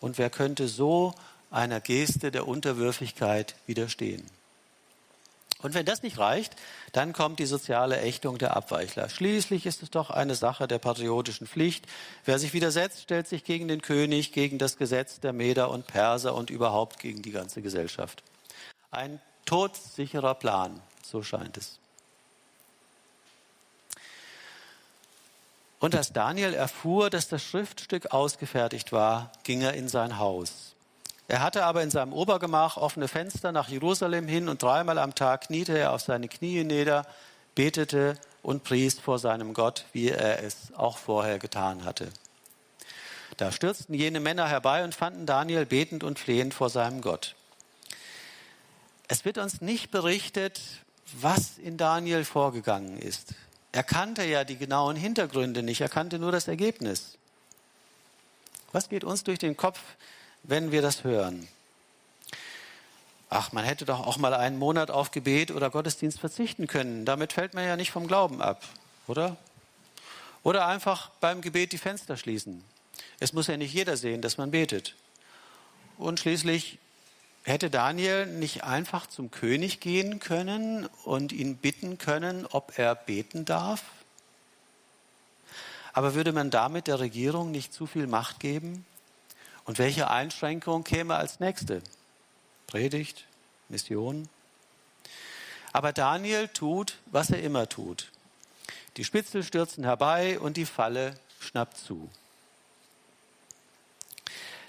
Und 0.00 0.18
wer 0.18 0.30
könnte 0.30 0.68
so 0.68 1.14
einer 1.50 1.80
Geste 1.80 2.30
der 2.30 2.48
Unterwürfigkeit 2.48 3.54
widerstehen. 3.66 4.24
Und 5.62 5.72
wenn 5.72 5.86
das 5.86 6.02
nicht 6.02 6.18
reicht, 6.18 6.56
dann 6.92 7.14
kommt 7.14 7.38
die 7.38 7.46
soziale 7.46 8.00
Ächtung 8.00 8.36
der 8.36 8.54
Abweichler. 8.54 9.08
Schließlich 9.08 9.64
ist 9.64 9.82
es 9.82 9.90
doch 9.90 10.10
eine 10.10 10.34
Sache 10.34 10.68
der 10.68 10.78
patriotischen 10.78 11.46
Pflicht. 11.46 11.86
Wer 12.26 12.38
sich 12.38 12.52
widersetzt, 12.52 13.00
stellt 13.00 13.28
sich 13.28 13.44
gegen 13.44 13.68
den 13.68 13.80
König, 13.80 14.32
gegen 14.32 14.58
das 14.58 14.76
Gesetz 14.76 15.20
der 15.20 15.32
Meder 15.32 15.70
und 15.70 15.86
Perser 15.86 16.34
und 16.34 16.50
überhaupt 16.50 16.98
gegen 16.98 17.22
die 17.22 17.30
ganze 17.30 17.62
Gesellschaft. 17.62 18.22
Ein 18.94 19.20
todsicherer 19.44 20.34
Plan, 20.34 20.80
so 21.02 21.22
scheint 21.22 21.56
es. 21.56 21.78
Und 25.80 25.94
als 25.94 26.12
Daniel 26.12 26.54
erfuhr, 26.54 27.10
dass 27.10 27.28
das 27.28 27.42
Schriftstück 27.42 28.12
ausgefertigt 28.12 28.92
war, 28.92 29.32
ging 29.42 29.60
er 29.60 29.74
in 29.74 29.88
sein 29.88 30.18
Haus. 30.18 30.74
Er 31.28 31.40
hatte 31.40 31.64
aber 31.64 31.82
in 31.82 31.90
seinem 31.90 32.12
Obergemach 32.12 32.76
offene 32.76 33.08
Fenster 33.08 33.52
nach 33.52 33.68
Jerusalem 33.68 34.28
hin 34.28 34.48
und 34.48 34.62
dreimal 34.62 34.98
am 34.98 35.14
Tag 35.14 35.48
kniete 35.48 35.76
er 35.76 35.92
auf 35.92 36.00
seine 36.00 36.28
Knie 36.28 36.64
nieder, 36.64 37.06
betete 37.54 38.18
und 38.42 38.64
pries 38.64 38.98
vor 38.98 39.18
seinem 39.18 39.54
Gott, 39.54 39.86
wie 39.92 40.10
er 40.10 40.42
es 40.42 40.72
auch 40.76 40.98
vorher 40.98 41.38
getan 41.38 41.84
hatte. 41.84 42.08
Da 43.36 43.52
stürzten 43.52 43.94
jene 43.94 44.20
Männer 44.20 44.48
herbei 44.48 44.84
und 44.84 44.94
fanden 44.94 45.26
Daniel 45.26 45.66
betend 45.66 46.04
und 46.04 46.18
flehend 46.18 46.54
vor 46.54 46.70
seinem 46.70 47.00
Gott. 47.00 47.34
Es 49.14 49.24
wird 49.24 49.38
uns 49.38 49.60
nicht 49.60 49.92
berichtet, 49.92 50.60
was 51.20 51.56
in 51.58 51.76
Daniel 51.76 52.24
vorgegangen 52.24 52.98
ist. 52.98 53.32
Er 53.70 53.84
kannte 53.84 54.24
ja 54.24 54.42
die 54.42 54.56
genauen 54.56 54.96
Hintergründe 54.96 55.62
nicht, 55.62 55.80
er 55.80 55.88
kannte 55.88 56.18
nur 56.18 56.32
das 56.32 56.48
Ergebnis. 56.48 57.16
Was 58.72 58.88
geht 58.88 59.04
uns 59.04 59.22
durch 59.22 59.38
den 59.38 59.56
Kopf, 59.56 59.78
wenn 60.42 60.72
wir 60.72 60.82
das 60.82 61.04
hören? 61.04 61.46
Ach, 63.30 63.52
man 63.52 63.64
hätte 63.64 63.84
doch 63.84 64.04
auch 64.04 64.16
mal 64.16 64.34
einen 64.34 64.58
Monat 64.58 64.90
auf 64.90 65.12
Gebet 65.12 65.52
oder 65.52 65.70
Gottesdienst 65.70 66.18
verzichten 66.18 66.66
können. 66.66 67.04
Damit 67.04 67.34
fällt 67.34 67.54
man 67.54 67.64
ja 67.64 67.76
nicht 67.76 67.92
vom 67.92 68.08
Glauben 68.08 68.42
ab, 68.42 68.64
oder? 69.06 69.36
Oder 70.42 70.66
einfach 70.66 71.10
beim 71.20 71.40
Gebet 71.40 71.70
die 71.70 71.78
Fenster 71.78 72.16
schließen. 72.16 72.64
Es 73.20 73.32
muss 73.32 73.46
ja 73.46 73.56
nicht 73.56 73.74
jeder 73.74 73.96
sehen, 73.96 74.22
dass 74.22 74.38
man 74.38 74.50
betet. 74.50 74.96
Und 75.98 76.18
schließlich 76.18 76.80
hätte 77.44 77.70
Daniel 77.70 78.26
nicht 78.26 78.64
einfach 78.64 79.06
zum 79.06 79.30
König 79.30 79.80
gehen 79.80 80.18
können 80.18 80.86
und 81.04 81.32
ihn 81.32 81.56
bitten 81.56 81.98
können, 81.98 82.46
ob 82.46 82.78
er 82.78 82.94
beten 82.94 83.44
darf? 83.44 83.82
Aber 85.92 86.14
würde 86.14 86.32
man 86.32 86.50
damit 86.50 86.88
der 86.88 86.98
Regierung 86.98 87.50
nicht 87.50 87.72
zu 87.72 87.86
viel 87.86 88.06
Macht 88.06 88.40
geben? 88.40 88.84
Und 89.64 89.78
welche 89.78 90.10
Einschränkung 90.10 90.84
käme 90.84 91.14
als 91.14 91.38
nächste? 91.38 91.82
Predigt, 92.66 93.24
Mission. 93.68 94.28
Aber 95.72 95.92
Daniel 95.92 96.48
tut, 96.48 96.98
was 97.06 97.30
er 97.30 97.42
immer 97.42 97.68
tut. 97.68 98.10
Die 98.96 99.04
Spitzel 99.04 99.42
stürzen 99.42 99.84
herbei 99.84 100.38
und 100.38 100.56
die 100.56 100.66
Falle 100.66 101.18
schnappt 101.40 101.76
zu. 101.76 102.08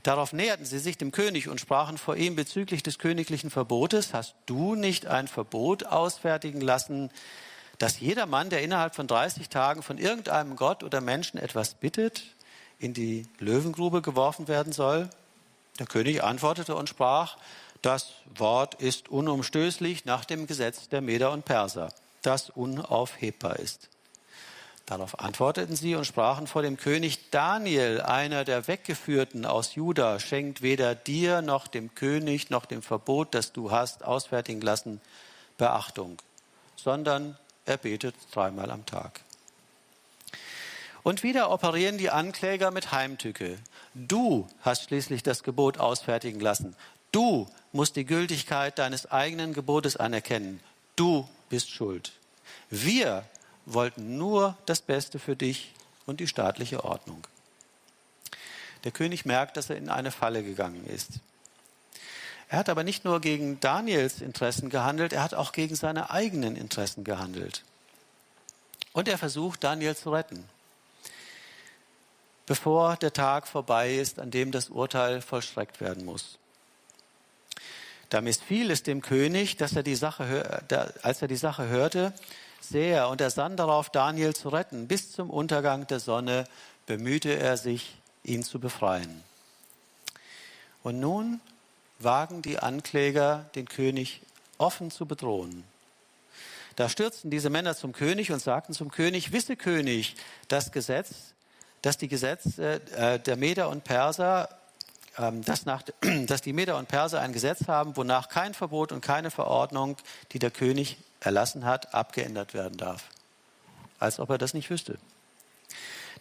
Darauf 0.05 0.33
näherten 0.33 0.65
sie 0.65 0.77
sich 0.77 0.99
dem 0.99 1.11
König 1.11 1.49
und 1.49 1.59
sprachen 1.59 1.97
vor 1.97 2.15
ihm 2.15 2.35
bezüglich 2.35 2.83
des 2.83 2.99
königlichen 2.99 3.49
Verbotes, 3.49 4.13
hast 4.13 4.35
du 4.45 4.75
nicht 4.75 5.07
ein 5.07 5.27
Verbot 5.27 5.83
ausfertigen 5.87 6.61
lassen, 6.61 7.09
dass 7.79 7.99
jeder 7.99 8.27
Mann, 8.27 8.51
der 8.51 8.61
innerhalb 8.61 8.93
von 8.93 9.07
30 9.07 9.49
Tagen 9.49 9.81
von 9.81 9.97
irgendeinem 9.97 10.57
Gott 10.57 10.83
oder 10.83 11.01
Menschen 11.01 11.39
etwas 11.39 11.73
bittet, 11.73 12.21
in 12.77 12.93
die 12.93 13.25
Löwengrube 13.39 14.03
geworfen 14.03 14.47
werden 14.47 14.73
soll? 14.73 15.09
Der 15.79 15.87
König 15.87 16.23
antwortete 16.23 16.75
und 16.75 16.87
sprach, 16.87 17.37
das 17.81 18.11
Wort 18.35 18.75
ist 18.75 19.09
unumstößlich 19.09 20.05
nach 20.05 20.23
dem 20.23 20.45
Gesetz 20.45 20.87
der 20.87 21.01
Meder 21.01 21.31
und 21.31 21.45
Perser, 21.45 21.91
das 22.21 22.51
unaufhebbar 22.51 23.57
ist. 23.57 23.89
Darauf 24.85 25.19
antworteten 25.19 25.75
sie 25.75 25.95
und 25.95 26.05
sprachen 26.05 26.45
vor 26.45 26.61
dem 26.61 26.77
König 26.77 27.31
Daniel, 27.31 28.01
einer 28.01 28.45
der 28.45 28.67
Weggeführten 28.67 29.45
aus 29.45 29.73
Juda, 29.73 30.19
schenkt 30.19 30.61
weder 30.61 30.93
dir 30.93 31.41
noch 31.41 31.67
dem 31.67 31.95
König 31.95 32.51
noch 32.51 32.65
dem 32.65 32.83
Verbot, 32.83 33.33
das 33.33 33.51
du 33.51 33.71
hast, 33.71 34.05
ausfertigen 34.05 34.61
lassen, 34.61 35.01
Beachtung, 35.57 36.21
sondern 36.75 37.35
er 37.65 37.77
betet 37.77 38.13
dreimal 38.31 38.69
am 38.69 38.85
Tag. 38.85 39.21
Und 41.01 41.23
wieder 41.23 41.51
operieren 41.51 41.97
die 41.97 42.11
Ankläger 42.11 42.69
mit 42.69 42.91
Heimtücke. 42.91 43.57
Du 43.93 44.47
hast 44.61 44.83
schließlich 44.83 45.23
das 45.23 45.43
Gebot 45.43 45.79
ausfertigen 45.79 46.39
lassen. 46.39 46.75
Du 47.11 47.47
musst 47.71 47.95
die 47.95 48.05
Gültigkeit 48.05 48.77
deines 48.77 49.11
eigenen 49.11 49.53
Gebotes 49.53 49.97
anerkennen. 49.97 50.59
Du 50.95 51.27
bist 51.49 51.69
schuld. 51.69 52.11
Wir 52.69 53.23
wollten 53.65 54.17
nur 54.17 54.57
das 54.65 54.81
Beste 54.81 55.19
für 55.19 55.35
dich 55.35 55.73
und 56.05 56.19
die 56.19 56.27
staatliche 56.27 56.83
Ordnung. 56.83 57.25
Der 58.83 58.91
König 58.91 59.25
merkt, 59.25 59.57
dass 59.57 59.69
er 59.69 59.77
in 59.77 59.89
eine 59.89 60.11
Falle 60.11 60.43
gegangen 60.43 60.85
ist. 60.85 61.19
Er 62.47 62.59
hat 62.59 62.69
aber 62.69 62.83
nicht 62.83 63.05
nur 63.05 63.21
gegen 63.21 63.59
Daniels 63.59 64.21
Interessen 64.21 64.69
gehandelt, 64.69 65.13
er 65.13 65.23
hat 65.23 65.33
auch 65.33 65.51
gegen 65.51 65.75
seine 65.75 66.11
eigenen 66.11 66.55
Interessen 66.55 67.03
gehandelt. 67.03 67.63
Und 68.93 69.07
er 69.07 69.17
versucht, 69.17 69.63
Daniel 69.63 69.95
zu 69.95 70.11
retten 70.11 70.47
bevor 72.45 72.95
der 72.97 73.13
Tag 73.13 73.47
vorbei 73.47 73.95
ist, 73.95 74.19
an 74.19 74.31
dem 74.31 74.51
das 74.51 74.69
Urteil 74.69 75.21
vollstreckt 75.21 75.81
werden 75.81 76.05
muss. 76.05 76.37
Da 78.09 78.21
missfiel 78.21 78.69
es 78.69 78.83
dem 78.83 79.01
König, 79.01 79.57
dass 79.57 79.75
er 79.75 79.83
die 79.83 79.95
Sache, 79.95 80.63
als 81.01 81.21
er 81.21 81.27
die 81.27 81.35
Sache 81.35 81.67
hörte, 81.67 82.13
sehr 82.69 83.09
und 83.09 83.21
er 83.21 83.29
sann 83.29 83.57
darauf, 83.57 83.89
Daniel 83.89 84.35
zu 84.35 84.49
retten. 84.49 84.87
Bis 84.87 85.11
zum 85.11 85.29
Untergang 85.29 85.87
der 85.87 85.99
Sonne 85.99 86.45
bemühte 86.85 87.37
er 87.37 87.57
sich, 87.57 87.97
ihn 88.23 88.43
zu 88.43 88.59
befreien. 88.59 89.23
Und 90.83 90.99
nun 90.99 91.41
wagen 91.99 92.41
die 92.41 92.59
Ankläger, 92.59 93.49
den 93.55 93.67
König 93.67 94.21
offen 94.57 94.91
zu 94.91 95.05
bedrohen. 95.05 95.63
Da 96.75 96.89
stürzten 96.89 97.31
diese 97.31 97.49
Männer 97.49 97.75
zum 97.75 97.93
König 97.93 98.31
und 98.31 98.39
sagten 98.39 98.73
zum 98.73 98.91
König, 98.91 99.31
wisse 99.31 99.55
König, 99.55 100.15
das 100.47 100.71
Gesetz, 100.71 101.33
dass 101.81 101.97
die 101.97 102.07
Gesetze 102.07 102.81
äh, 102.95 103.19
der 103.19 103.37
Meder 103.37 103.69
und 103.69 103.83
Perser, 103.83 104.49
ähm, 105.17 105.43
dass, 105.43 105.65
nach, 105.65 105.83
dass 106.27 106.41
die 106.41 106.51
Meder 106.51 106.77
und 106.77 106.87
Perser 106.87 107.21
ein 107.21 107.31
Gesetz 107.31 107.67
haben, 107.67 107.95
wonach 107.95 108.27
kein 108.27 108.53
Verbot 108.53 108.91
und 108.91 109.01
keine 109.01 109.31
Verordnung, 109.31 109.95
die 110.33 110.39
der 110.39 110.51
König 110.51 110.97
erlassen 111.25 111.65
hat, 111.65 111.93
abgeändert 111.93 112.53
werden 112.53 112.77
darf. 112.77 113.05
Als 113.99 114.19
ob 114.19 114.29
er 114.29 114.37
das 114.37 114.53
nicht 114.53 114.69
wüsste. 114.69 114.97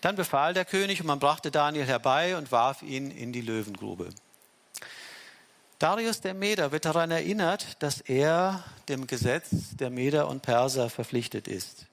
Dann 0.01 0.17
befahl 0.17 0.55
der 0.55 0.65
König 0.65 1.01
und 1.01 1.07
man 1.07 1.19
brachte 1.19 1.51
Daniel 1.51 1.87
herbei 1.87 2.37
und 2.37 2.53
warf 2.53 2.83
ihn 2.83 3.11
in 3.11 3.33
die 3.33 3.41
Löwengrube. 3.41 4.11
Darius 5.79 6.21
der 6.21 6.35
Meder 6.35 6.73
wird 6.73 6.85
daran 6.85 7.11
erinnert, 7.11 7.83
dass 7.83 8.01
er 8.01 8.65
dem 8.89 9.07
Gesetz 9.07 9.77
der 9.79 9.91
Meder 9.91 10.29
und 10.29 10.43
Perser 10.43 10.89
verpflichtet 10.89 11.49
ist. 11.49 11.87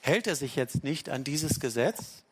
Hält 0.00 0.26
er 0.26 0.36
sich 0.36 0.56
jetzt 0.56 0.82
nicht 0.82 1.08
an 1.08 1.24
dieses 1.24 1.60
Gesetz, 1.60 2.22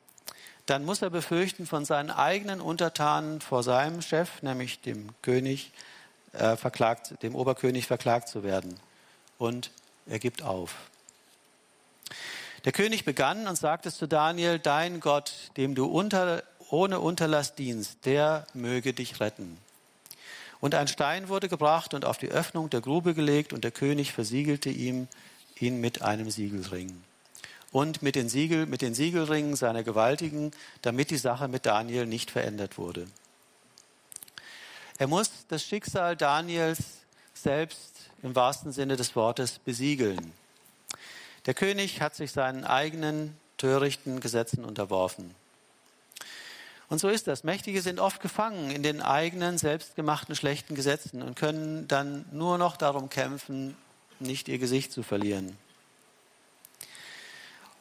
dann 0.66 0.84
muss 0.84 1.00
er 1.00 1.10
befürchten, 1.10 1.66
von 1.66 1.84
seinen 1.84 2.10
eigenen 2.10 2.60
Untertanen 2.60 3.40
vor 3.40 3.62
seinem 3.62 4.02
Chef, 4.02 4.42
nämlich 4.42 4.80
dem 4.80 5.08
König, 5.22 5.72
äh, 6.32 6.56
verklagt, 6.56 7.22
dem 7.22 7.34
Oberkönig 7.34 7.86
verklagt 7.86 8.28
zu 8.28 8.42
werden. 8.42 8.78
Und 9.38 9.70
er 10.08 10.18
gibt 10.18 10.42
auf. 10.42 10.74
Der 12.64 12.72
König 12.72 13.04
begann 13.04 13.46
und 13.46 13.56
sagte 13.56 13.92
zu 13.92 14.08
Daniel, 14.08 14.58
dein 14.58 15.00
Gott, 15.00 15.32
dem 15.56 15.74
du 15.74 15.86
unter, 15.86 16.42
ohne 16.70 17.00
Unterlass 17.00 17.54
dienst, 17.54 18.04
der 18.04 18.46
möge 18.52 18.92
dich 18.92 19.20
retten. 19.20 19.58
Und 20.60 20.74
ein 20.74 20.88
Stein 20.88 21.28
wurde 21.28 21.48
gebracht 21.48 21.94
und 21.94 22.04
auf 22.04 22.18
die 22.18 22.28
Öffnung 22.28 22.68
der 22.68 22.80
Grube 22.80 23.14
gelegt, 23.14 23.52
und 23.52 23.62
der 23.62 23.70
König 23.70 24.12
versiegelte 24.12 24.70
ihm 24.70 25.06
ihn 25.60 25.80
mit 25.80 26.02
einem 26.02 26.30
Siegelring 26.30 27.02
und 27.70 28.02
mit 28.02 28.14
den, 28.14 28.28
Siegel, 28.28 28.66
mit 28.66 28.82
den 28.82 28.94
Siegelringen 28.94 29.56
seiner 29.56 29.82
Gewaltigen, 29.82 30.52
damit 30.82 31.10
die 31.10 31.18
Sache 31.18 31.48
mit 31.48 31.66
Daniel 31.66 32.06
nicht 32.06 32.30
verändert 32.30 32.78
wurde. 32.78 33.06
Er 34.98 35.06
muss 35.06 35.30
das 35.48 35.64
Schicksal 35.64 36.16
Daniels 36.16 36.78
selbst 37.34 37.97
im 38.22 38.34
wahrsten 38.34 38.72
Sinne 38.72 38.96
des 38.96 39.14
Wortes 39.16 39.58
besiegeln. 39.58 40.32
Der 41.46 41.54
König 41.54 42.00
hat 42.00 42.14
sich 42.14 42.32
seinen 42.32 42.64
eigenen 42.64 43.36
törichten 43.56 44.20
Gesetzen 44.20 44.64
unterworfen. 44.64 45.34
Und 46.88 46.98
so 46.98 47.08
ist 47.08 47.26
das. 47.26 47.44
Mächtige 47.44 47.82
sind 47.82 48.00
oft 48.00 48.20
gefangen 48.20 48.70
in 48.70 48.82
den 48.82 49.02
eigenen, 49.02 49.58
selbstgemachten 49.58 50.34
schlechten 50.34 50.74
Gesetzen 50.74 51.22
und 51.22 51.36
können 51.36 51.86
dann 51.86 52.24
nur 52.32 52.56
noch 52.56 52.76
darum 52.76 53.10
kämpfen, 53.10 53.76
nicht 54.20 54.48
ihr 54.48 54.58
Gesicht 54.58 54.90
zu 54.92 55.02
verlieren. 55.02 55.56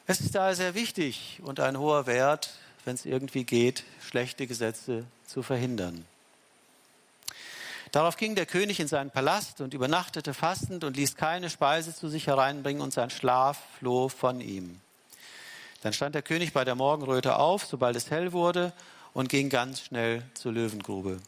Es 0.05 0.21
ist 0.21 0.35
daher 0.35 0.55
sehr 0.55 0.75
wichtig 0.75 1.39
und 1.43 1.59
ein 1.59 1.77
hoher 1.77 2.05
Wert, 2.05 2.53
wenn 2.85 2.95
es 2.95 3.05
irgendwie 3.05 3.43
geht, 3.43 3.83
schlechte 4.01 4.47
Gesetze 4.47 5.05
zu 5.25 5.41
verhindern. 5.41 6.05
Darauf 7.91 8.17
ging 8.17 8.35
der 8.35 8.45
König 8.45 8.79
in 8.79 8.87
seinen 8.87 9.11
Palast 9.11 9.61
und 9.61 9.73
übernachtete 9.73 10.33
fastend 10.33 10.83
und 10.83 10.97
ließ 10.97 11.15
keine 11.15 11.49
Speise 11.49 11.95
zu 11.95 12.09
sich 12.09 12.27
hereinbringen 12.27 12.81
und 12.81 12.93
sein 12.93 13.09
Schlaf 13.09 13.57
floh 13.79 14.09
von 14.09 14.41
ihm. 14.41 14.81
Dann 15.81 15.93
stand 15.93 16.15
der 16.15 16.21
König 16.21 16.53
bei 16.53 16.65
der 16.65 16.75
Morgenröte 16.75 17.37
auf, 17.37 17.65
sobald 17.65 17.95
es 17.95 18.11
hell 18.11 18.33
wurde, 18.33 18.73
und 19.13 19.29
ging 19.29 19.49
ganz 19.49 19.81
schnell 19.81 20.23
zur 20.33 20.51
Löwengrube. 20.51 21.19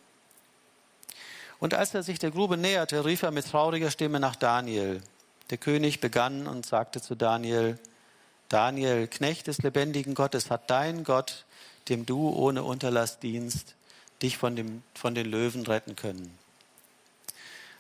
Und 1.60 1.74
als 1.74 1.94
er 1.94 2.04
sich 2.04 2.20
der 2.20 2.32
Grube 2.32 2.58
näherte, 2.58 3.06
rief 3.06 3.24
er 3.24 3.32
mit 3.32 3.50
trauriger 3.50 3.92
Stimme 3.92 4.20
nach 4.20 4.36
Daniel. 4.36 5.01
Der 5.50 5.58
König 5.58 6.00
begann 6.00 6.48
und 6.48 6.66
sagte 6.66 7.01
zu 7.01 7.16
Daniel, 7.16 7.78
Daniel, 8.50 9.08
Knecht 9.08 9.48
des 9.48 9.60
lebendigen 9.60 10.16
Gottes, 10.16 10.50
hat 10.50 10.70
dein 10.70 11.04
Gott, 11.04 11.46
dem 11.89 12.06
du 12.06 12.30
ohne 12.30 12.63
Unterlass 12.63 13.20
dienst, 13.20 13.75
dich 14.22 14.38
von, 14.38 14.56
dem, 14.56 14.84
von 14.94 15.16
den 15.16 15.25
Löwen 15.25 15.66
retten 15.66 15.96
können. 15.96 16.38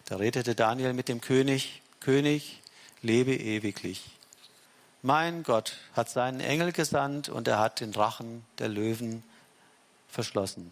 Da 0.09 0.15
redete 0.15 0.55
Daniel 0.55 0.93
mit 0.93 1.07
dem 1.07 1.21
König, 1.21 1.83
König, 1.99 2.61
lebe 3.03 3.35
ewiglich. 3.35 4.09
Mein 5.03 5.43
Gott 5.43 5.77
hat 5.93 6.09
seinen 6.09 6.39
Engel 6.39 6.71
gesandt 6.71 7.29
und 7.29 7.47
er 7.47 7.59
hat 7.59 7.79
den 7.79 7.93
Rachen 7.93 8.43
der 8.57 8.69
Löwen 8.69 9.23
verschlossen, 10.07 10.71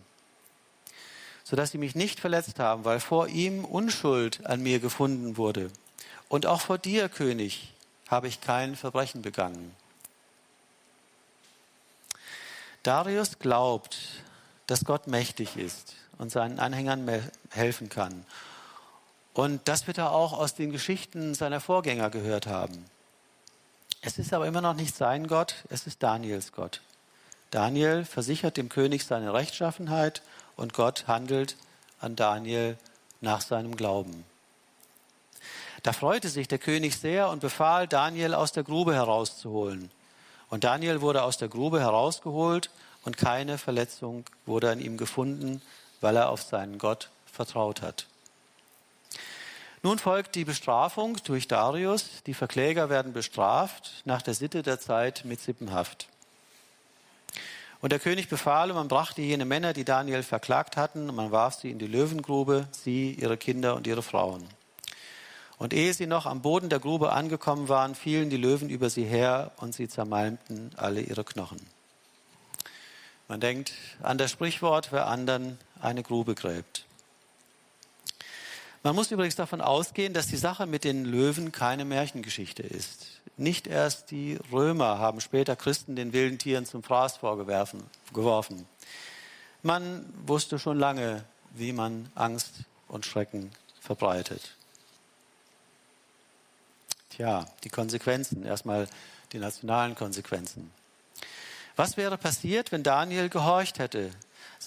sodass 1.44 1.70
sie 1.70 1.77
mich 1.77 1.94
nicht 1.94 2.20
verletzt 2.20 2.58
haben, 2.58 2.84
weil 2.84 3.00
vor 3.00 3.27
ihm 3.27 3.63
Unschuld 3.63 4.44
an 4.48 4.63
mir 4.63 4.79
gefunden 4.79 5.38
wurde. 5.38 5.70
Und 6.29 6.48
auch 6.48 6.62
vor 6.62 6.79
dir, 6.79 7.08
König, 7.08 7.72
habe 8.10 8.27
ich 8.27 8.41
kein 8.41 8.75
Verbrechen 8.75 9.22
begangen. 9.22 9.75
Darius 12.82 13.38
glaubt, 13.38 13.98
dass 14.65 14.84
Gott 14.84 15.06
mächtig 15.06 15.58
ist 15.58 15.94
und 16.17 16.32
seinen 16.32 16.60
Anhängern 16.60 17.08
helfen 17.51 17.89
kann. 17.89 18.25
Und 19.38 19.67
das 19.67 19.86
wird 19.86 20.00
er 20.00 20.13
auch 20.13 20.34
aus 20.34 20.56
den 20.56 20.72
Geschichten 20.72 21.36
seiner 21.36 21.60
Vorgänger 21.60 22.10
gehört 22.10 22.48
haben. 22.48 22.84
Es 24.01 24.17
ist 24.17 24.34
aber 24.34 24.48
immer 24.48 24.62
noch 24.62 24.74
nicht 24.74 24.96
sein 24.96 25.27
Gott, 25.27 25.58
es 25.70 25.86
ist 25.86 26.01
Daniels 26.01 26.53
Gott. 26.53 26.82
Daniel 27.51 28.03
versichert 28.03 28.58
dem 28.58 28.67
König 28.67 29.06
seine 29.06 29.36
Rechtschaffenheit 29.36 30.24
und 30.56 30.74
Gott 30.74 31.06
handelt 31.06 31.56
an 32.00 32.15
Daniel 32.15 32.77
nach 33.22 33.41
seinem 33.41 33.77
Glauben. 33.77 34.25
Da 35.84 35.94
freute 35.94 36.29
sich 36.29 36.48
der 36.48 36.58
König 36.58 36.98
sehr 36.98 37.29
und 37.29 37.39
befahl, 37.39 37.88
Daniel 37.88 38.34
aus 38.34 38.53
der 38.53 38.63
Grube 38.63 38.96
herauszuholen. 38.96 39.91
Und 40.50 40.63
Daniel 40.63 41.01
wurde 41.01 41.22
aus 41.22 41.38
der 41.38 41.48
Grube 41.48 41.79
herausgeholt 41.79 42.72
und 43.03 43.17
keine 43.17 43.60
Verletzung 43.60 44.25
wurde 44.48 44.72
an 44.72 44.79
ihm 44.79 44.98
gefunden, 44.98 45.62
weil 46.01 46.15
er 46.15 46.29
auf 46.29 46.41
seinen 46.41 46.79
Gott 46.79 47.12
vertraut 47.32 47.84
hat. 47.84 48.08
Nun 49.84 50.00
folgt 50.00 50.36
die 50.36 50.46
Bestrafung 50.46 51.17
durch 51.23 51.47
Darius. 51.47 52.23
Die 52.25 52.34
Verkläger 52.34 52.89
werden 52.89 53.13
bestraft 53.13 54.02
nach 54.06 54.21
der 54.21 54.34
Sitte 54.34 54.63
der 54.63 54.80
Zeit 54.80 55.23
mit 55.23 55.39
Sippenhaft. 55.39 56.08
Und 57.80 57.91
der 57.91 57.99
König 57.99 58.28
befahl, 58.28 58.71
und 58.71 58.75
man 58.75 58.88
brachte 58.88 59.21
jene 59.21 59.45
Männer, 59.45 59.73
die 59.73 59.86
Daniel 59.86 60.23
verklagt 60.23 60.78
hatten, 60.78 61.10
und 61.10 61.15
man 61.15 61.32
warf 61.32 61.56
sie 61.56 61.69
in 61.69 61.78
die 61.78 61.86
Löwengrube, 61.86 62.67
sie, 62.71 63.12
ihre 63.12 63.38
Kinder 63.38 63.75
und 63.75 63.86
ihre 63.86 64.02
Frauen. 64.02 64.43
Und 65.60 65.73
ehe 65.73 65.93
sie 65.93 66.08
noch 66.08 66.25
am 66.25 66.41
Boden 66.41 66.69
der 66.69 66.80
Grube 66.80 67.12
angekommen 67.12 67.69
waren, 67.69 67.93
fielen 67.93 68.32
die 68.32 68.38
Löwen 68.38 68.69
über 68.69 68.89
sie 68.89 69.06
her 69.06 69.52
und 69.58 69.75
sie 69.75 69.88
zermalmten 69.88 70.71
alle 70.75 71.02
ihre 71.02 71.23
Knochen. 71.23 71.60
Man 73.28 73.39
denkt 73.41 73.73
an 74.02 74.17
das 74.17 74.32
Sprichwort, 74.32 74.91
wer 74.91 75.08
anderen 75.08 75.60
eine 75.80 76.02
Grube 76.02 76.34
gräbt. 76.34 76.87
Man 78.84 78.96
muss 78.96 79.12
übrigens 79.12 79.36
davon 79.36 79.62
ausgehen, 79.62 80.13
dass 80.13 80.28
die 80.28 80.38
Sache 80.38 80.66
mit 80.66 80.84
den 80.84 81.06
Löwen 81.06 81.52
keine 81.52 81.86
Märchengeschichte 81.86 82.63
ist. 82.63 83.22
Nicht 83.36 83.68
erst 83.68 84.12
die 84.12 84.40
Römer 84.52 85.00
haben 85.00 85.22
später 85.22 85.56
Christen 85.56 85.96
den 85.96 86.13
wilden 86.13 86.40
Tieren 86.40 86.66
zum 86.66 86.84
Fraß 86.84 87.18
vorgeworfen. 87.18 87.84
Man 89.63 90.06
wusste 90.26 90.60
schon 90.60 90.80
lange, 90.80 91.24
wie 91.52 91.74
man 91.74 92.10
Angst 92.16 92.52
und 92.88 93.06
Schrecken 93.06 93.52
verbreitet. 93.80 94.56
Tja, 97.10 97.46
die 97.63 97.70
Konsequenzen, 97.70 98.44
erstmal 98.44 98.88
die 99.34 99.40
nationalen 99.40 99.96
Konsequenzen. 99.96 100.72
Was 101.76 101.98
wäre 101.98 102.18
passiert, 102.18 102.72
wenn 102.72 102.84
Daniel 102.84 103.30
gehorcht 103.30 103.80
hätte? 103.80 104.12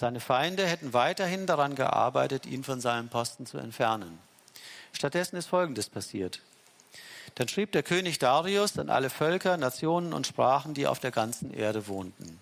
Seine 0.01 0.19
Feinde 0.19 0.65
hätten 0.65 0.93
weiterhin 0.93 1.45
daran 1.45 1.75
gearbeitet, 1.75 2.47
ihn 2.47 2.63
von 2.63 2.81
seinem 2.81 3.09
Posten 3.09 3.45
zu 3.45 3.59
entfernen. 3.59 4.17
Stattdessen 4.93 5.35
ist 5.35 5.45
Folgendes 5.45 5.89
passiert. 5.89 6.39
Dann 7.35 7.47
schrieb 7.47 7.71
der 7.71 7.83
König 7.83 8.17
Darius 8.17 8.79
an 8.79 8.89
alle 8.89 9.11
Völker, 9.11 9.57
Nationen 9.57 10.13
und 10.13 10.25
Sprachen, 10.25 10.73
die 10.73 10.87
auf 10.87 10.97
der 10.97 11.11
ganzen 11.11 11.53
Erde 11.53 11.87
wohnten. 11.87 12.39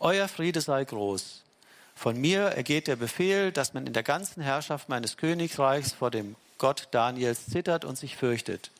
Euer 0.00 0.26
Friede 0.26 0.62
sei 0.62 0.86
groß. 0.86 1.42
Von 1.94 2.18
mir 2.18 2.44
ergeht 2.44 2.86
der 2.86 2.96
Befehl, 2.96 3.52
dass 3.52 3.74
man 3.74 3.86
in 3.86 3.92
der 3.92 4.02
ganzen 4.02 4.42
Herrschaft 4.42 4.88
meines 4.88 5.18
Königreichs 5.18 5.92
vor 5.92 6.10
dem 6.10 6.34
Gott 6.56 6.88
Daniels 6.92 7.44
zittert 7.44 7.84
und 7.84 7.98
sich 7.98 8.16
fürchtet. 8.16 8.70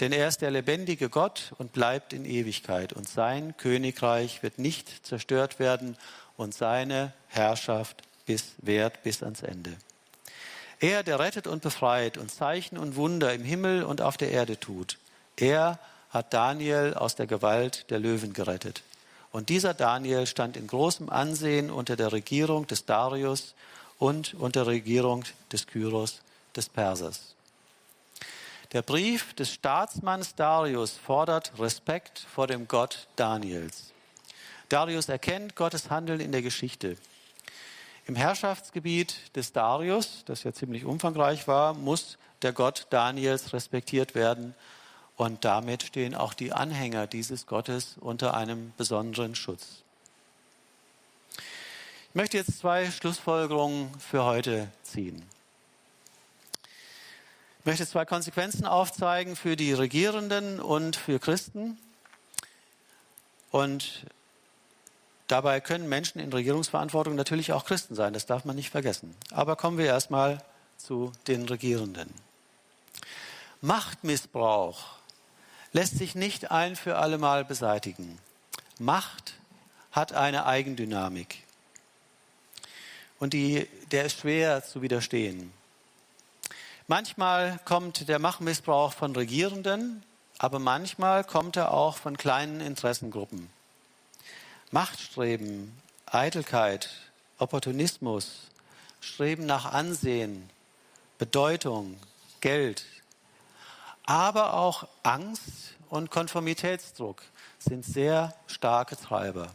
Denn 0.00 0.10
er 0.10 0.26
ist 0.26 0.42
der 0.42 0.50
lebendige 0.50 1.08
Gott 1.08 1.52
und 1.58 1.72
bleibt 1.72 2.12
in 2.12 2.24
Ewigkeit. 2.24 2.92
Und 2.92 3.08
sein 3.08 3.56
Königreich 3.56 4.42
wird 4.42 4.58
nicht 4.58 5.06
zerstört 5.06 5.60
werden 5.60 5.96
und 6.42 6.54
seine 6.54 7.12
Herrschaft 7.28 8.02
bis, 8.26 8.52
währt 8.58 9.02
bis 9.02 9.22
ans 9.22 9.42
Ende. 9.42 9.72
Er, 10.80 11.02
der 11.02 11.20
rettet 11.20 11.46
und 11.46 11.62
befreit 11.62 12.18
und 12.18 12.30
Zeichen 12.30 12.76
und 12.76 12.96
Wunder 12.96 13.32
im 13.32 13.44
Himmel 13.44 13.84
und 13.84 14.00
auf 14.00 14.16
der 14.16 14.32
Erde 14.32 14.58
tut. 14.58 14.98
Er 15.36 15.78
hat 16.10 16.34
Daniel 16.34 16.94
aus 16.94 17.14
der 17.14 17.26
Gewalt 17.26 17.90
der 17.90 18.00
Löwen 18.00 18.32
gerettet. 18.32 18.82
Und 19.30 19.48
dieser 19.48 19.72
Daniel 19.72 20.26
stand 20.26 20.56
in 20.56 20.66
großem 20.66 21.08
Ansehen 21.08 21.70
unter 21.70 21.96
der 21.96 22.12
Regierung 22.12 22.66
des 22.66 22.84
Darius 22.84 23.54
und 23.98 24.34
unter 24.34 24.64
der 24.64 24.74
Regierung 24.74 25.24
des 25.52 25.66
Kyros, 25.66 26.20
des 26.54 26.68
Persers. 26.68 27.34
Der 28.72 28.82
Brief 28.82 29.34
des 29.34 29.52
Staatsmanns 29.52 30.34
Darius 30.34 30.92
fordert 30.92 31.52
Respekt 31.58 32.26
vor 32.34 32.46
dem 32.46 32.66
Gott 32.68 33.06
Daniels. 33.16 33.91
Darius 34.72 35.10
erkennt 35.10 35.54
Gottes 35.54 35.90
Handeln 35.90 36.20
in 36.20 36.32
der 36.32 36.40
Geschichte. 36.40 36.96
Im 38.06 38.16
Herrschaftsgebiet 38.16 39.36
des 39.36 39.52
Darius, 39.52 40.24
das 40.24 40.44
ja 40.44 40.54
ziemlich 40.54 40.86
umfangreich 40.86 41.46
war, 41.46 41.74
muss 41.74 42.16
der 42.40 42.54
Gott 42.54 42.86
Daniels 42.88 43.52
respektiert 43.52 44.14
werden. 44.14 44.54
Und 45.16 45.44
damit 45.44 45.82
stehen 45.82 46.14
auch 46.14 46.32
die 46.32 46.54
Anhänger 46.54 47.06
dieses 47.06 47.46
Gottes 47.46 47.96
unter 48.00 48.34
einem 48.34 48.72
besonderen 48.78 49.34
Schutz. 49.34 49.82
Ich 51.36 52.14
möchte 52.14 52.38
jetzt 52.38 52.58
zwei 52.58 52.90
Schlussfolgerungen 52.90 53.90
für 54.00 54.24
heute 54.24 54.72
ziehen. 54.82 55.22
Ich 57.60 57.66
möchte 57.66 57.86
zwei 57.86 58.06
Konsequenzen 58.06 58.64
aufzeigen 58.64 59.36
für 59.36 59.54
die 59.54 59.74
Regierenden 59.74 60.60
und 60.60 60.96
für 60.96 61.18
Christen. 61.20 61.78
Und 63.50 64.06
Dabei 65.32 65.62
können 65.62 65.88
Menschen 65.88 66.18
in 66.20 66.30
Regierungsverantwortung 66.30 67.14
natürlich 67.14 67.54
auch 67.54 67.64
Christen 67.64 67.94
sein, 67.94 68.12
das 68.12 68.26
darf 68.26 68.44
man 68.44 68.54
nicht 68.54 68.68
vergessen. 68.68 69.16
Aber 69.30 69.56
kommen 69.56 69.78
wir 69.78 69.86
erstmal 69.86 70.44
zu 70.76 71.10
den 71.26 71.48
Regierenden. 71.48 72.12
Machtmissbrauch 73.62 74.84
lässt 75.72 75.96
sich 75.96 76.14
nicht 76.14 76.50
ein 76.50 76.76
für 76.76 76.98
alle 76.98 77.16
Mal 77.16 77.46
beseitigen. 77.46 78.18
Macht 78.78 79.32
hat 79.90 80.12
eine 80.12 80.44
Eigendynamik. 80.44 81.44
Und 83.18 83.32
die, 83.32 83.66
der 83.90 84.04
ist 84.04 84.18
schwer 84.18 84.62
zu 84.62 84.82
widerstehen. 84.82 85.50
Manchmal 86.88 87.58
kommt 87.64 88.06
der 88.06 88.18
Machtmissbrauch 88.18 88.92
von 88.92 89.16
Regierenden, 89.16 90.02
aber 90.36 90.58
manchmal 90.58 91.24
kommt 91.24 91.56
er 91.56 91.72
auch 91.72 91.96
von 91.96 92.18
kleinen 92.18 92.60
Interessengruppen. 92.60 93.48
Bedeutung, 101.18 101.98
Geld, 102.40 102.82
aber 104.06 104.54
auch 104.54 104.88
Angst 105.02 105.74
und 105.90 106.10
Konformitätsdruck 106.10 107.22
sind 107.58 107.84
sehr 107.84 108.34
starke 108.46 108.96
Treiber. 108.96 109.48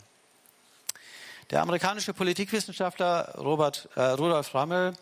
Der 1.49 1.63
amerikanische 1.63 2.13
Politikwissenschaftler 2.13 3.39
Robert, 3.39 3.89
äh, 3.95 4.01
Rudolf 4.01 4.53
Rammel, 4.53 4.93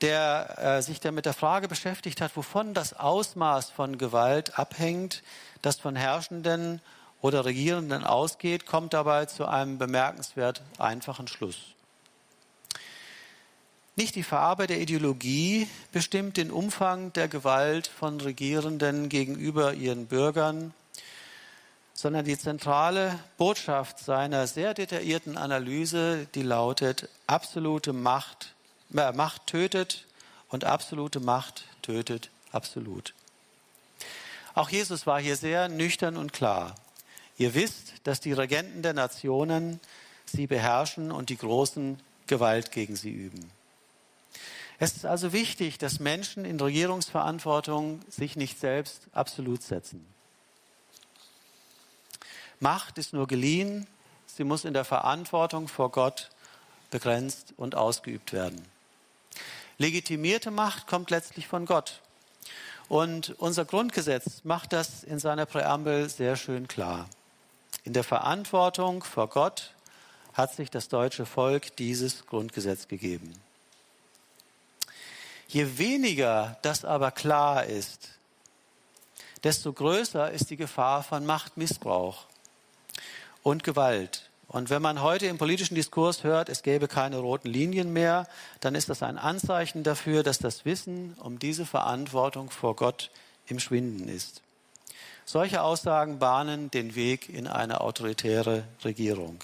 der 0.00 0.78
äh, 0.78 0.82
sich 0.82 0.98
dann 0.98 1.14
mit 1.14 1.26
der 1.26 1.34
Frage 1.34 1.68
beschäftigt 1.68 2.22
hat, 2.22 2.34
wovon 2.38 2.72
das 2.72 2.94
Ausmaß 2.94 3.68
von 3.68 3.98
Gewalt 3.98 4.58
abhängt, 4.58 5.22
das 5.60 5.76
von 5.76 5.94
Herrschenden 5.94 6.80
oder 7.20 7.44
Regierenden 7.44 8.04
ausgeht, 8.04 8.66
kommt 8.66 8.94
dabei 8.94 9.26
zu 9.26 9.46
einem 9.46 9.78
bemerkenswert 9.78 10.62
einfachen 10.78 11.28
Schluss. 11.28 11.58
Nicht 13.96 14.14
die 14.14 14.22
Farbe 14.22 14.68
der 14.68 14.80
Ideologie 14.80 15.68
bestimmt 15.90 16.36
den 16.36 16.52
Umfang 16.52 17.12
der 17.14 17.26
Gewalt 17.26 17.88
von 17.88 18.20
Regierenden 18.20 19.08
gegenüber 19.08 19.74
ihren 19.74 20.06
Bürgern, 20.06 20.72
sondern 21.94 22.24
die 22.24 22.38
zentrale 22.38 23.18
Botschaft 23.38 23.98
seiner 23.98 24.46
sehr 24.46 24.72
detaillierten 24.72 25.36
Analyse, 25.36 26.28
die 26.36 26.42
lautet, 26.42 27.08
absolute 27.26 27.92
Macht, 27.92 28.54
äh, 28.94 29.10
Macht 29.10 29.48
tötet 29.48 30.06
und 30.48 30.64
absolute 30.64 31.18
Macht 31.18 31.64
tötet 31.82 32.30
absolut. 32.52 33.14
Auch 34.54 34.70
Jesus 34.70 35.06
war 35.08 35.20
hier 35.20 35.36
sehr 35.36 35.68
nüchtern 35.68 36.16
und 36.16 36.32
klar. 36.32 36.74
Ihr 37.38 37.54
wisst, 37.54 37.94
dass 38.02 38.20
die 38.20 38.32
Regenten 38.32 38.82
der 38.82 38.94
Nationen 38.94 39.80
sie 40.26 40.46
beherrschen 40.46 41.12
und 41.12 41.30
die 41.30 41.38
Großen 41.38 41.98
Gewalt 42.26 42.72
gegen 42.72 42.96
sie 42.96 43.10
üben. 43.10 43.50
Es 44.80 44.94
ist 44.94 45.06
also 45.06 45.32
wichtig, 45.32 45.78
dass 45.78 45.98
Menschen 45.98 46.44
in 46.44 46.60
Regierungsverantwortung 46.60 48.00
sich 48.08 48.36
nicht 48.36 48.60
selbst 48.60 49.02
absolut 49.12 49.62
setzen. 49.62 50.06
Macht 52.60 52.98
ist 52.98 53.12
nur 53.12 53.26
geliehen, 53.26 53.86
sie 54.26 54.44
muss 54.44 54.64
in 54.64 54.74
der 54.74 54.84
Verantwortung 54.84 55.68
vor 55.68 55.90
Gott 55.90 56.30
begrenzt 56.90 57.54
und 57.56 57.74
ausgeübt 57.74 58.32
werden. 58.32 58.60
Legitimierte 59.78 60.50
Macht 60.50 60.86
kommt 60.86 61.10
letztlich 61.10 61.46
von 61.46 61.66
Gott. 61.66 62.00
Und 62.88 63.34
unser 63.38 63.64
Grundgesetz 63.64 64.42
macht 64.44 64.72
das 64.72 65.04
in 65.04 65.18
seiner 65.18 65.46
Präambel 65.46 66.08
sehr 66.08 66.36
schön 66.36 66.66
klar. 66.66 67.08
In 67.84 67.92
der 67.92 68.04
Verantwortung 68.04 69.02
vor 69.02 69.28
Gott 69.28 69.74
hat 70.34 70.54
sich 70.54 70.70
das 70.70 70.88
deutsche 70.88 71.26
Volk 71.26 71.76
dieses 71.76 72.26
Grundgesetz 72.26 72.88
gegeben. 72.88 73.32
Je 75.48 75.78
weniger 75.78 76.58
das 76.62 76.84
aber 76.84 77.10
klar 77.10 77.64
ist, 77.64 78.10
desto 79.44 79.72
größer 79.72 80.30
ist 80.30 80.50
die 80.50 80.56
Gefahr 80.56 81.02
von 81.02 81.24
Machtmissbrauch 81.24 82.26
und 83.42 83.64
Gewalt. 83.64 84.28
Und 84.48 84.70
wenn 84.70 84.80
man 84.80 85.02
heute 85.02 85.26
im 85.26 85.38
politischen 85.38 85.74
Diskurs 85.74 86.24
hört, 86.24 86.48
es 86.48 86.62
gäbe 86.62 86.88
keine 86.88 87.18
roten 87.18 87.48
Linien 87.48 87.92
mehr, 87.92 88.26
dann 88.60 88.74
ist 88.74 88.88
das 88.88 89.02
ein 89.02 89.18
Anzeichen 89.18 89.82
dafür, 89.82 90.22
dass 90.22 90.38
das 90.38 90.64
Wissen 90.64 91.14
um 91.20 91.38
diese 91.38 91.66
Verantwortung 91.66 92.50
vor 92.50 92.74
Gott 92.76 93.10
im 93.46 93.58
Schwinden 93.58 94.08
ist. 94.08 94.42
Solche 95.30 95.60
Aussagen 95.60 96.18
bahnen 96.18 96.70
den 96.70 96.94
Weg 96.94 97.28
in 97.28 97.46
eine 97.46 97.82
autoritäre 97.82 98.64
Regierung. 98.82 99.38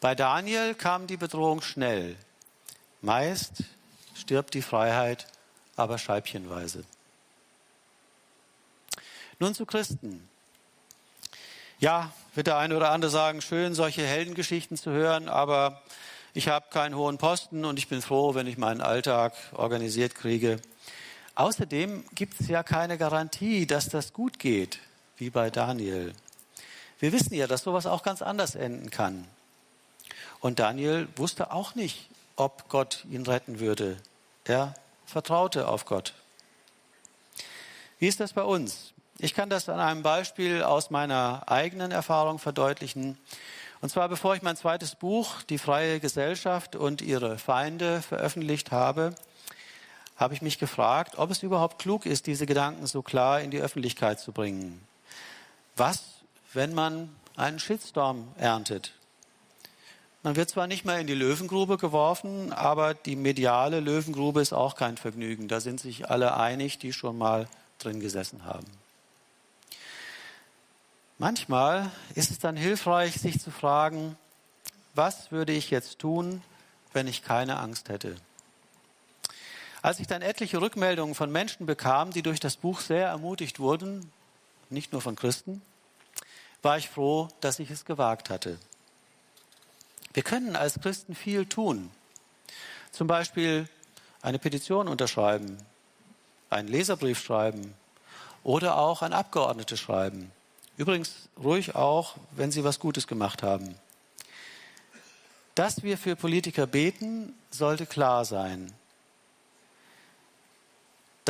Bei 0.00 0.14
Daniel 0.14 0.74
kam 0.74 1.06
die 1.06 1.18
Bedrohung 1.18 1.60
schnell. 1.60 2.16
Meist 3.02 3.64
stirbt 4.14 4.54
die 4.54 4.62
Freiheit, 4.62 5.26
aber 5.76 5.98
scheibchenweise. 5.98 6.84
Nun 9.40 9.54
zu 9.54 9.66
Christen. 9.66 10.26
Ja, 11.78 12.10
wird 12.34 12.46
der 12.46 12.56
eine 12.56 12.74
oder 12.74 12.92
andere 12.92 13.10
sagen, 13.10 13.42
schön, 13.42 13.74
solche 13.74 14.06
Heldengeschichten 14.06 14.78
zu 14.78 14.90
hören, 14.90 15.28
aber 15.28 15.82
ich 16.32 16.48
habe 16.48 16.64
keinen 16.70 16.96
hohen 16.96 17.18
Posten 17.18 17.66
und 17.66 17.78
ich 17.78 17.88
bin 17.88 18.00
froh, 18.00 18.34
wenn 18.34 18.46
ich 18.46 18.56
meinen 18.56 18.80
Alltag 18.80 19.34
organisiert 19.52 20.14
kriege. 20.14 20.62
Außerdem 21.34 22.04
gibt 22.14 22.40
es 22.40 22.48
ja 22.48 22.62
keine 22.62 22.98
Garantie, 22.98 23.66
dass 23.66 23.88
das 23.88 24.12
gut 24.12 24.38
geht, 24.38 24.78
wie 25.16 25.30
bei 25.30 25.50
Daniel. 25.50 26.12
Wir 26.98 27.12
wissen 27.12 27.34
ja, 27.34 27.46
dass 27.46 27.62
sowas 27.62 27.86
auch 27.86 28.02
ganz 28.02 28.20
anders 28.20 28.54
enden 28.54 28.90
kann. 28.90 29.26
Und 30.40 30.58
Daniel 30.58 31.08
wusste 31.16 31.52
auch 31.52 31.74
nicht, 31.74 32.08
ob 32.36 32.68
Gott 32.68 33.04
ihn 33.10 33.26
retten 33.26 33.60
würde. 33.60 33.96
Er 34.44 34.74
vertraute 35.06 35.68
auf 35.68 35.84
Gott. 35.84 36.14
Wie 37.98 38.08
ist 38.08 38.20
das 38.20 38.32
bei 38.32 38.42
uns? 38.42 38.92
Ich 39.18 39.34
kann 39.34 39.50
das 39.50 39.68
an 39.68 39.78
einem 39.78 40.02
Beispiel 40.02 40.62
aus 40.62 40.90
meiner 40.90 41.42
eigenen 41.46 41.90
Erfahrung 41.90 42.38
verdeutlichen. 42.38 43.18
Und 43.82 43.90
zwar 43.90 44.08
bevor 44.08 44.34
ich 44.34 44.42
mein 44.42 44.56
zweites 44.56 44.94
Buch, 44.94 45.42
Die 45.42 45.58
freie 45.58 46.00
Gesellschaft 46.00 46.76
und 46.76 47.02
ihre 47.02 47.36
Feinde, 47.38 48.00
veröffentlicht 48.00 48.72
habe, 48.72 49.14
habe 50.20 50.34
ich 50.34 50.42
mich 50.42 50.58
gefragt, 50.58 51.16
ob 51.16 51.30
es 51.30 51.42
überhaupt 51.42 51.78
klug 51.78 52.04
ist, 52.04 52.26
diese 52.26 52.44
Gedanken 52.44 52.86
so 52.86 53.00
klar 53.00 53.40
in 53.40 53.50
die 53.50 53.58
Öffentlichkeit 53.58 54.20
zu 54.20 54.32
bringen. 54.32 54.86
Was, 55.76 56.04
wenn 56.52 56.74
man 56.74 57.08
einen 57.36 57.58
Shitstorm 57.58 58.28
erntet? 58.36 58.92
Man 60.22 60.36
wird 60.36 60.50
zwar 60.50 60.66
nicht 60.66 60.84
mehr 60.84 60.98
in 60.98 61.06
die 61.06 61.14
Löwengrube 61.14 61.78
geworfen, 61.78 62.52
aber 62.52 62.92
die 62.92 63.16
mediale 63.16 63.80
Löwengrube 63.80 64.42
ist 64.42 64.52
auch 64.52 64.76
kein 64.76 64.98
Vergnügen. 64.98 65.48
Da 65.48 65.60
sind 65.60 65.80
sich 65.80 66.10
alle 66.10 66.36
einig, 66.36 66.78
die 66.78 66.92
schon 66.92 67.16
mal 67.16 67.48
drin 67.78 68.00
gesessen 68.00 68.44
haben. 68.44 68.66
Manchmal 71.16 71.90
ist 72.14 72.30
es 72.30 72.38
dann 72.38 72.56
hilfreich, 72.56 73.14
sich 73.14 73.40
zu 73.40 73.50
fragen, 73.50 74.18
was 74.94 75.32
würde 75.32 75.52
ich 75.52 75.70
jetzt 75.70 75.98
tun, 75.98 76.42
wenn 76.92 77.06
ich 77.06 77.22
keine 77.22 77.58
Angst 77.58 77.88
hätte? 77.88 78.16
Als 79.82 80.00
ich 80.00 80.06
dann 80.06 80.22
etliche 80.22 80.60
Rückmeldungen 80.60 81.14
von 81.14 81.30
Menschen 81.32 81.66
bekam, 81.66 82.12
die 82.12 82.22
durch 82.22 82.40
das 82.40 82.56
Buch 82.56 82.80
sehr 82.80 83.06
ermutigt 83.06 83.60
wurden, 83.60 84.10
nicht 84.68 84.92
nur 84.92 85.00
von 85.00 85.16
Christen, 85.16 85.62
war 86.62 86.76
ich 86.76 86.88
froh, 86.88 87.28
dass 87.40 87.58
ich 87.58 87.70
es 87.70 87.84
gewagt 87.84 88.30
hatte. 88.30 88.58
Wir 90.12 90.22
können 90.22 90.56
als 90.56 90.80
Christen 90.80 91.14
viel 91.14 91.46
tun. 91.46 91.90
Zum 92.92 93.06
Beispiel 93.06 93.68
eine 94.20 94.38
Petition 94.38 94.88
unterschreiben, 94.88 95.56
einen 96.50 96.68
Leserbrief 96.68 97.22
schreiben 97.22 97.74
oder 98.42 98.76
auch 98.78 99.02
an 99.02 99.12
Abgeordnete 99.12 99.76
schreiben 99.76 100.32
Übrigens 100.80 101.28
ruhig 101.36 101.74
auch, 101.74 102.16
wenn 102.30 102.50
sie 102.50 102.64
was 102.64 102.78
Gutes 102.78 103.06
gemacht 103.06 103.42
haben. 103.42 103.74
Dass 105.54 105.82
wir 105.82 105.98
für 105.98 106.16
Politiker 106.16 106.66
beten, 106.66 107.34
sollte 107.50 107.84
klar 107.84 108.24
sein. 108.24 108.72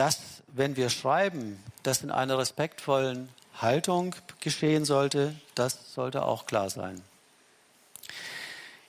Dass, 0.00 0.42
wenn 0.46 0.76
wir 0.76 0.88
schreiben, 0.88 1.62
das 1.82 2.02
in 2.02 2.10
einer 2.10 2.38
respektvollen 2.38 3.28
Haltung 3.60 4.14
geschehen 4.40 4.86
sollte, 4.86 5.34
das 5.54 5.92
sollte 5.92 6.24
auch 6.24 6.46
klar 6.46 6.70
sein. 6.70 7.02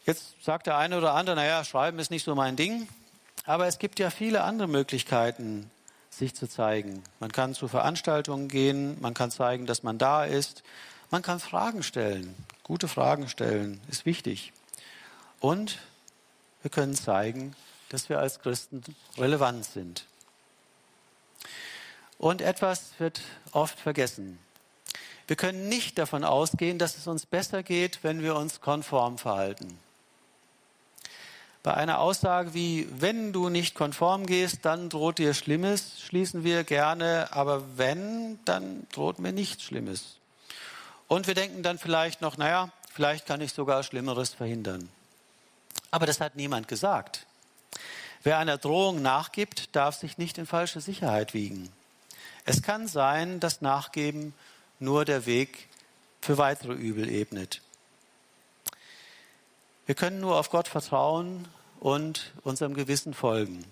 Jetzt 0.05 0.41
sagt 0.41 0.67
der 0.67 0.77
eine 0.77 0.97
oder 0.97 1.13
andere, 1.13 1.35
naja, 1.35 1.65
schreiben 1.65 1.99
ist 1.99 2.11
nicht 2.11 2.23
so 2.23 2.33
mein 2.33 2.55
Ding, 2.55 2.87
aber 3.43 3.67
es 3.67 3.77
gibt 3.77 3.99
ja 3.99 4.09
viele 4.09 4.43
andere 4.43 4.69
Möglichkeiten, 4.69 5.69
sich 6.09 6.33
zu 6.33 6.47
zeigen. 6.47 7.03
Man 7.19 7.33
kann 7.33 7.55
zu 7.55 7.67
Veranstaltungen 7.67 8.47
gehen, 8.47 8.95
man 9.01 9.13
kann 9.13 9.31
zeigen, 9.31 9.65
dass 9.65 9.83
man 9.83 9.97
da 9.97 10.23
ist, 10.23 10.63
man 11.09 11.21
kann 11.21 11.41
Fragen 11.41 11.83
stellen. 11.83 12.33
Gute 12.63 12.87
Fragen 12.87 13.27
stellen 13.27 13.81
ist 13.89 14.05
wichtig. 14.05 14.53
Und 15.41 15.79
wir 16.61 16.71
können 16.71 16.95
zeigen, 16.95 17.53
dass 17.89 18.07
wir 18.07 18.19
als 18.19 18.39
Christen 18.39 18.81
relevant 19.17 19.65
sind. 19.65 20.05
Und 22.21 22.43
etwas 22.43 22.91
wird 22.99 23.19
oft 23.51 23.79
vergessen. 23.79 24.37
Wir 25.25 25.35
können 25.35 25.69
nicht 25.69 25.97
davon 25.97 26.23
ausgehen, 26.23 26.77
dass 26.77 26.95
es 26.95 27.07
uns 27.07 27.25
besser 27.25 27.63
geht, 27.63 28.03
wenn 28.03 28.21
wir 28.21 28.35
uns 28.35 28.61
konform 28.61 29.17
verhalten. 29.17 29.79
Bei 31.63 31.73
einer 31.73 31.97
Aussage 31.97 32.53
wie, 32.53 32.87
wenn 32.91 33.33
du 33.33 33.49
nicht 33.49 33.73
konform 33.73 34.27
gehst, 34.27 34.65
dann 34.65 34.89
droht 34.89 35.17
dir 35.17 35.33
Schlimmes, 35.33 35.99
schließen 35.99 36.43
wir 36.43 36.63
gerne, 36.63 37.29
aber 37.31 37.75
wenn, 37.75 38.37
dann 38.45 38.85
droht 38.93 39.17
mir 39.17 39.31
nichts 39.31 39.63
Schlimmes. 39.63 40.17
Und 41.07 41.25
wir 41.25 41.33
denken 41.33 41.63
dann 41.63 41.79
vielleicht 41.79 42.21
noch, 42.21 42.37
naja, 42.37 42.69
vielleicht 42.93 43.25
kann 43.25 43.41
ich 43.41 43.53
sogar 43.53 43.81
Schlimmeres 43.81 44.29
verhindern. 44.31 44.89
Aber 45.89 46.05
das 46.05 46.21
hat 46.21 46.35
niemand 46.35 46.67
gesagt. 46.67 47.25
Wer 48.21 48.37
einer 48.37 48.59
Drohung 48.59 49.01
nachgibt, 49.01 49.75
darf 49.75 49.95
sich 49.95 50.19
nicht 50.19 50.37
in 50.37 50.45
falsche 50.45 50.81
Sicherheit 50.81 51.33
wiegen. 51.33 51.73
Es 52.45 52.61
kann 52.61 52.87
sein, 52.87 53.39
dass 53.39 53.61
Nachgeben 53.61 54.33
nur 54.79 55.05
der 55.05 55.25
Weg 55.25 55.69
für 56.21 56.37
weitere 56.37 56.73
Übel 56.73 57.09
ebnet. 57.09 57.61
Wir 59.85 59.95
können 59.95 60.19
nur 60.19 60.37
auf 60.39 60.49
Gott 60.49 60.67
vertrauen 60.67 61.47
und 61.79 62.31
unserem 62.43 62.73
Gewissen 62.73 63.13
folgen. 63.13 63.65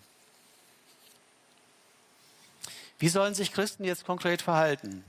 Wie 2.97 3.10
sollen 3.10 3.34
sich 3.34 3.53
Christen 3.53 3.86
jetzt 3.86 4.05
konkret 4.05 4.41
verhalten? 4.41 5.05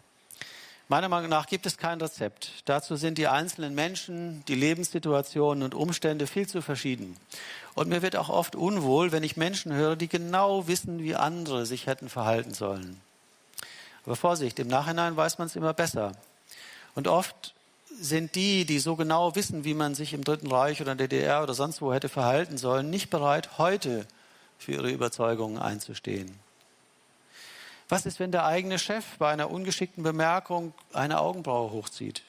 Meiner 0.88 1.08
Meinung 1.08 1.30
nach 1.30 1.46
gibt 1.46 1.66
es 1.66 1.76
kein 1.76 2.00
Rezept. 2.00 2.62
Dazu 2.64 2.96
sind 2.96 3.16
die 3.16 3.28
einzelnen 3.28 3.74
Menschen, 3.74 4.44
die 4.46 4.54
Lebenssituationen 4.54 5.62
und 5.62 5.74
Umstände 5.74 6.26
viel 6.26 6.48
zu 6.48 6.62
verschieden. 6.62 7.16
Und 7.74 7.88
mir 7.88 8.02
wird 8.02 8.16
auch 8.16 8.28
oft 8.28 8.56
unwohl, 8.56 9.12
wenn 9.12 9.22
ich 9.22 9.36
Menschen 9.36 9.72
höre, 9.72 9.96
die 9.96 10.08
genau 10.08 10.66
wissen, 10.66 11.00
wie 11.02 11.14
andere 11.14 11.64
sich 11.64 11.86
hätten 11.86 12.08
verhalten 12.08 12.54
sollen. 12.54 13.00
Aber 14.06 14.16
Vorsicht, 14.16 14.58
im 14.58 14.68
Nachhinein 14.68 15.16
weiß 15.16 15.38
man 15.38 15.46
es 15.46 15.56
immer 15.56 15.74
besser. 15.74 16.12
Und 16.94 17.08
oft 17.08 17.54
sind 18.00 18.34
die, 18.34 18.64
die 18.64 18.78
so 18.78 18.96
genau 18.96 19.34
wissen, 19.34 19.64
wie 19.64 19.74
man 19.74 19.94
sich 19.94 20.14
im 20.14 20.24
Dritten 20.24 20.50
Reich 20.50 20.80
oder 20.80 20.92
in 20.92 20.98
der 20.98 21.08
DDR 21.08 21.42
oder 21.42 21.54
sonst 21.54 21.82
wo 21.82 21.92
hätte 21.92 22.08
verhalten 22.08 22.56
sollen, 22.56 22.90
nicht 22.90 23.10
bereit, 23.10 23.58
heute 23.58 24.06
für 24.58 24.72
ihre 24.72 24.90
Überzeugungen 24.90 25.58
einzustehen. 25.58 26.38
Was 27.88 28.06
ist, 28.06 28.20
wenn 28.20 28.30
der 28.30 28.46
eigene 28.46 28.78
Chef 28.78 29.04
bei 29.18 29.30
einer 29.30 29.50
ungeschickten 29.50 30.04
Bemerkung 30.04 30.72
eine 30.92 31.20
Augenbraue 31.20 31.72
hochzieht? 31.72 32.22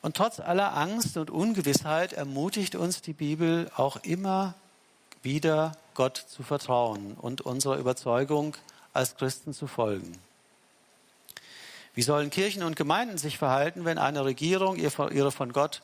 Und 0.00 0.16
trotz 0.16 0.38
aller 0.38 0.76
Angst 0.76 1.16
und 1.16 1.30
Ungewissheit 1.30 2.12
ermutigt 2.12 2.76
uns 2.76 3.00
die 3.00 3.14
Bibel 3.14 3.70
auch 3.74 3.96
immer 4.04 4.54
wieder, 5.22 5.72
Gott 5.94 6.16
zu 6.16 6.42
vertrauen 6.42 7.14
und 7.14 7.40
unserer 7.40 7.78
Überzeugung 7.78 8.54
als 8.94 9.16
Christen 9.16 9.52
zu 9.52 9.66
folgen. 9.66 10.18
Wie 11.94 12.02
sollen 12.02 12.30
Kirchen 12.30 12.62
und 12.62 12.74
Gemeinden 12.76 13.18
sich 13.18 13.38
verhalten, 13.38 13.84
wenn 13.84 13.98
eine 13.98 14.24
Regierung 14.24 14.76
ihre 14.76 15.30
von 15.30 15.52
Gott 15.52 15.82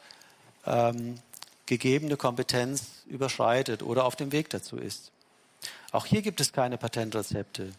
ähm, 0.67 1.21
gegebene 1.67 2.17
Kompetenz 2.17 3.05
überschreitet 3.07 3.83
oder 3.83 4.05
auf 4.05 4.17
dem 4.17 4.33
Weg 4.33 4.51
dazu 4.51 4.77
ist? 4.77 5.13
Auch 5.93 6.07
hier 6.07 6.23
gibt 6.23 6.41
es 6.41 6.53
keine 6.53 6.79
Patentrezepte. 6.79 7.73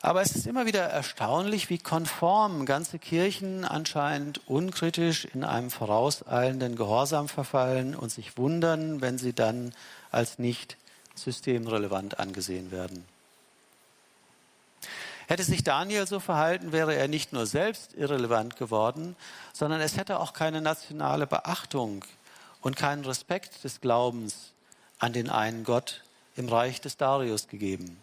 Aber 0.00 0.20
es 0.20 0.36
ist 0.36 0.46
immer 0.46 0.66
wieder 0.66 0.82
erstaunlich, 0.82 1.70
wie 1.70 1.78
konform 1.78 2.66
ganze 2.66 2.98
Kirchen 2.98 3.64
anscheinend 3.64 4.46
unkritisch 4.46 5.24
in 5.24 5.42
einem 5.42 5.70
vorauseilenden 5.70 6.76
Gehorsam 6.76 7.28
verfallen 7.28 7.94
und 7.94 8.10
sich 8.10 8.36
wundern, 8.36 9.00
wenn 9.00 9.18
sie 9.18 9.32
dann 9.32 9.72
als 10.10 10.38
nicht 10.38 10.76
systemrelevant 11.14 12.20
angesehen 12.20 12.70
werden. 12.70 13.04
Hätte 15.26 15.42
sich 15.42 15.64
Daniel 15.64 16.06
so 16.06 16.20
verhalten, 16.20 16.72
wäre 16.72 16.94
er 16.94 17.08
nicht 17.08 17.32
nur 17.32 17.46
selbst 17.46 17.94
irrelevant 17.94 18.56
geworden, 18.56 19.16
sondern 19.52 19.80
es 19.80 19.96
hätte 19.96 20.20
auch 20.20 20.32
keine 20.32 20.60
nationale 20.60 21.26
Beachtung 21.26 22.04
und 22.60 22.76
keinen 22.76 23.04
Respekt 23.04 23.64
des 23.64 23.80
Glaubens 23.80 24.52
an 24.98 25.12
den 25.12 25.28
einen 25.28 25.64
Gott 25.64 26.02
im 26.36 26.48
Reich 26.48 26.80
des 26.80 26.96
Darius 26.96 27.48
gegeben. 27.48 28.00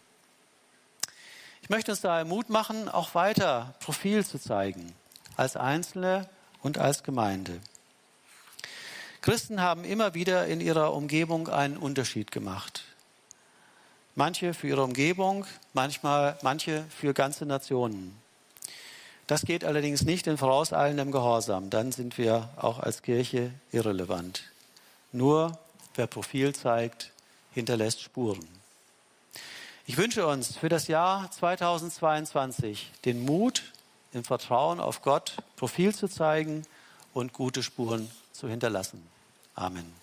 Ich 1.62 1.70
möchte 1.70 1.92
uns 1.92 2.02
daher 2.02 2.26
Mut 2.26 2.50
machen, 2.50 2.90
auch 2.90 3.16
weiter 3.16 3.74
Profil 3.80 4.26
zu 4.26 4.38
zeigen, 4.38 4.94
als 5.38 5.56
Einzelne 5.56 6.30
und 6.62 6.78
als 6.78 7.04
Gemeinde. 7.04 7.62
Christen 9.22 9.62
haben 9.62 9.86
immer 9.86 10.14
wieder 10.14 10.48
in 10.48 10.60
ihrer 10.60 10.94
Umgebung 10.94 11.48
einen 11.48 11.78
Unterschied 11.78 12.32
gemacht. 12.32 12.84
Manche 14.16 14.54
für 14.54 14.68
ihre 14.68 14.84
Umgebung, 14.84 15.46
manchmal 15.74 16.38
manche 16.44 16.86
für 16.90 17.14
ganze 17.14 17.46
Nationen. 17.46 18.16
Das 19.28 19.44
geht 19.44 19.64
allerdings 19.64 20.04
nicht 20.04 20.28
in 20.28 20.38
vorauseilendem 20.38 21.12
Gehorsam. 21.12 21.70
Dann 21.70 21.92
sind 21.92 22.18
wir 22.18 22.50
auch 22.58 22.80
als 22.80 23.02
Kirche 23.02 23.52
irrelevant. 23.72 24.44
Nur 25.12 25.58
wer 25.96 26.08
Profil 26.08 26.54
zeigt, 26.54 27.12
hinterlässt 27.54 28.02
Spuren. 28.02 28.48
Ich 29.86 29.98
wünsche 29.98 30.28
uns 30.28 30.58
für 30.58 30.70
das 30.70 30.88
Jahr 30.88 31.30
2022 31.32 32.92
den 33.06 33.26
Mut, 33.26 33.64
im 34.14 34.24
Vertrauen 34.24 34.80
auf 34.80 35.02
Gott 35.02 35.38
Profil 35.56 35.94
zu 35.96 36.08
zeigen 36.08 36.64
und 37.14 37.34
gute 37.34 37.64
Spuren 37.64 38.10
zu 38.32 38.48
hinterlassen. 38.48 39.02
Amen. 39.56 40.03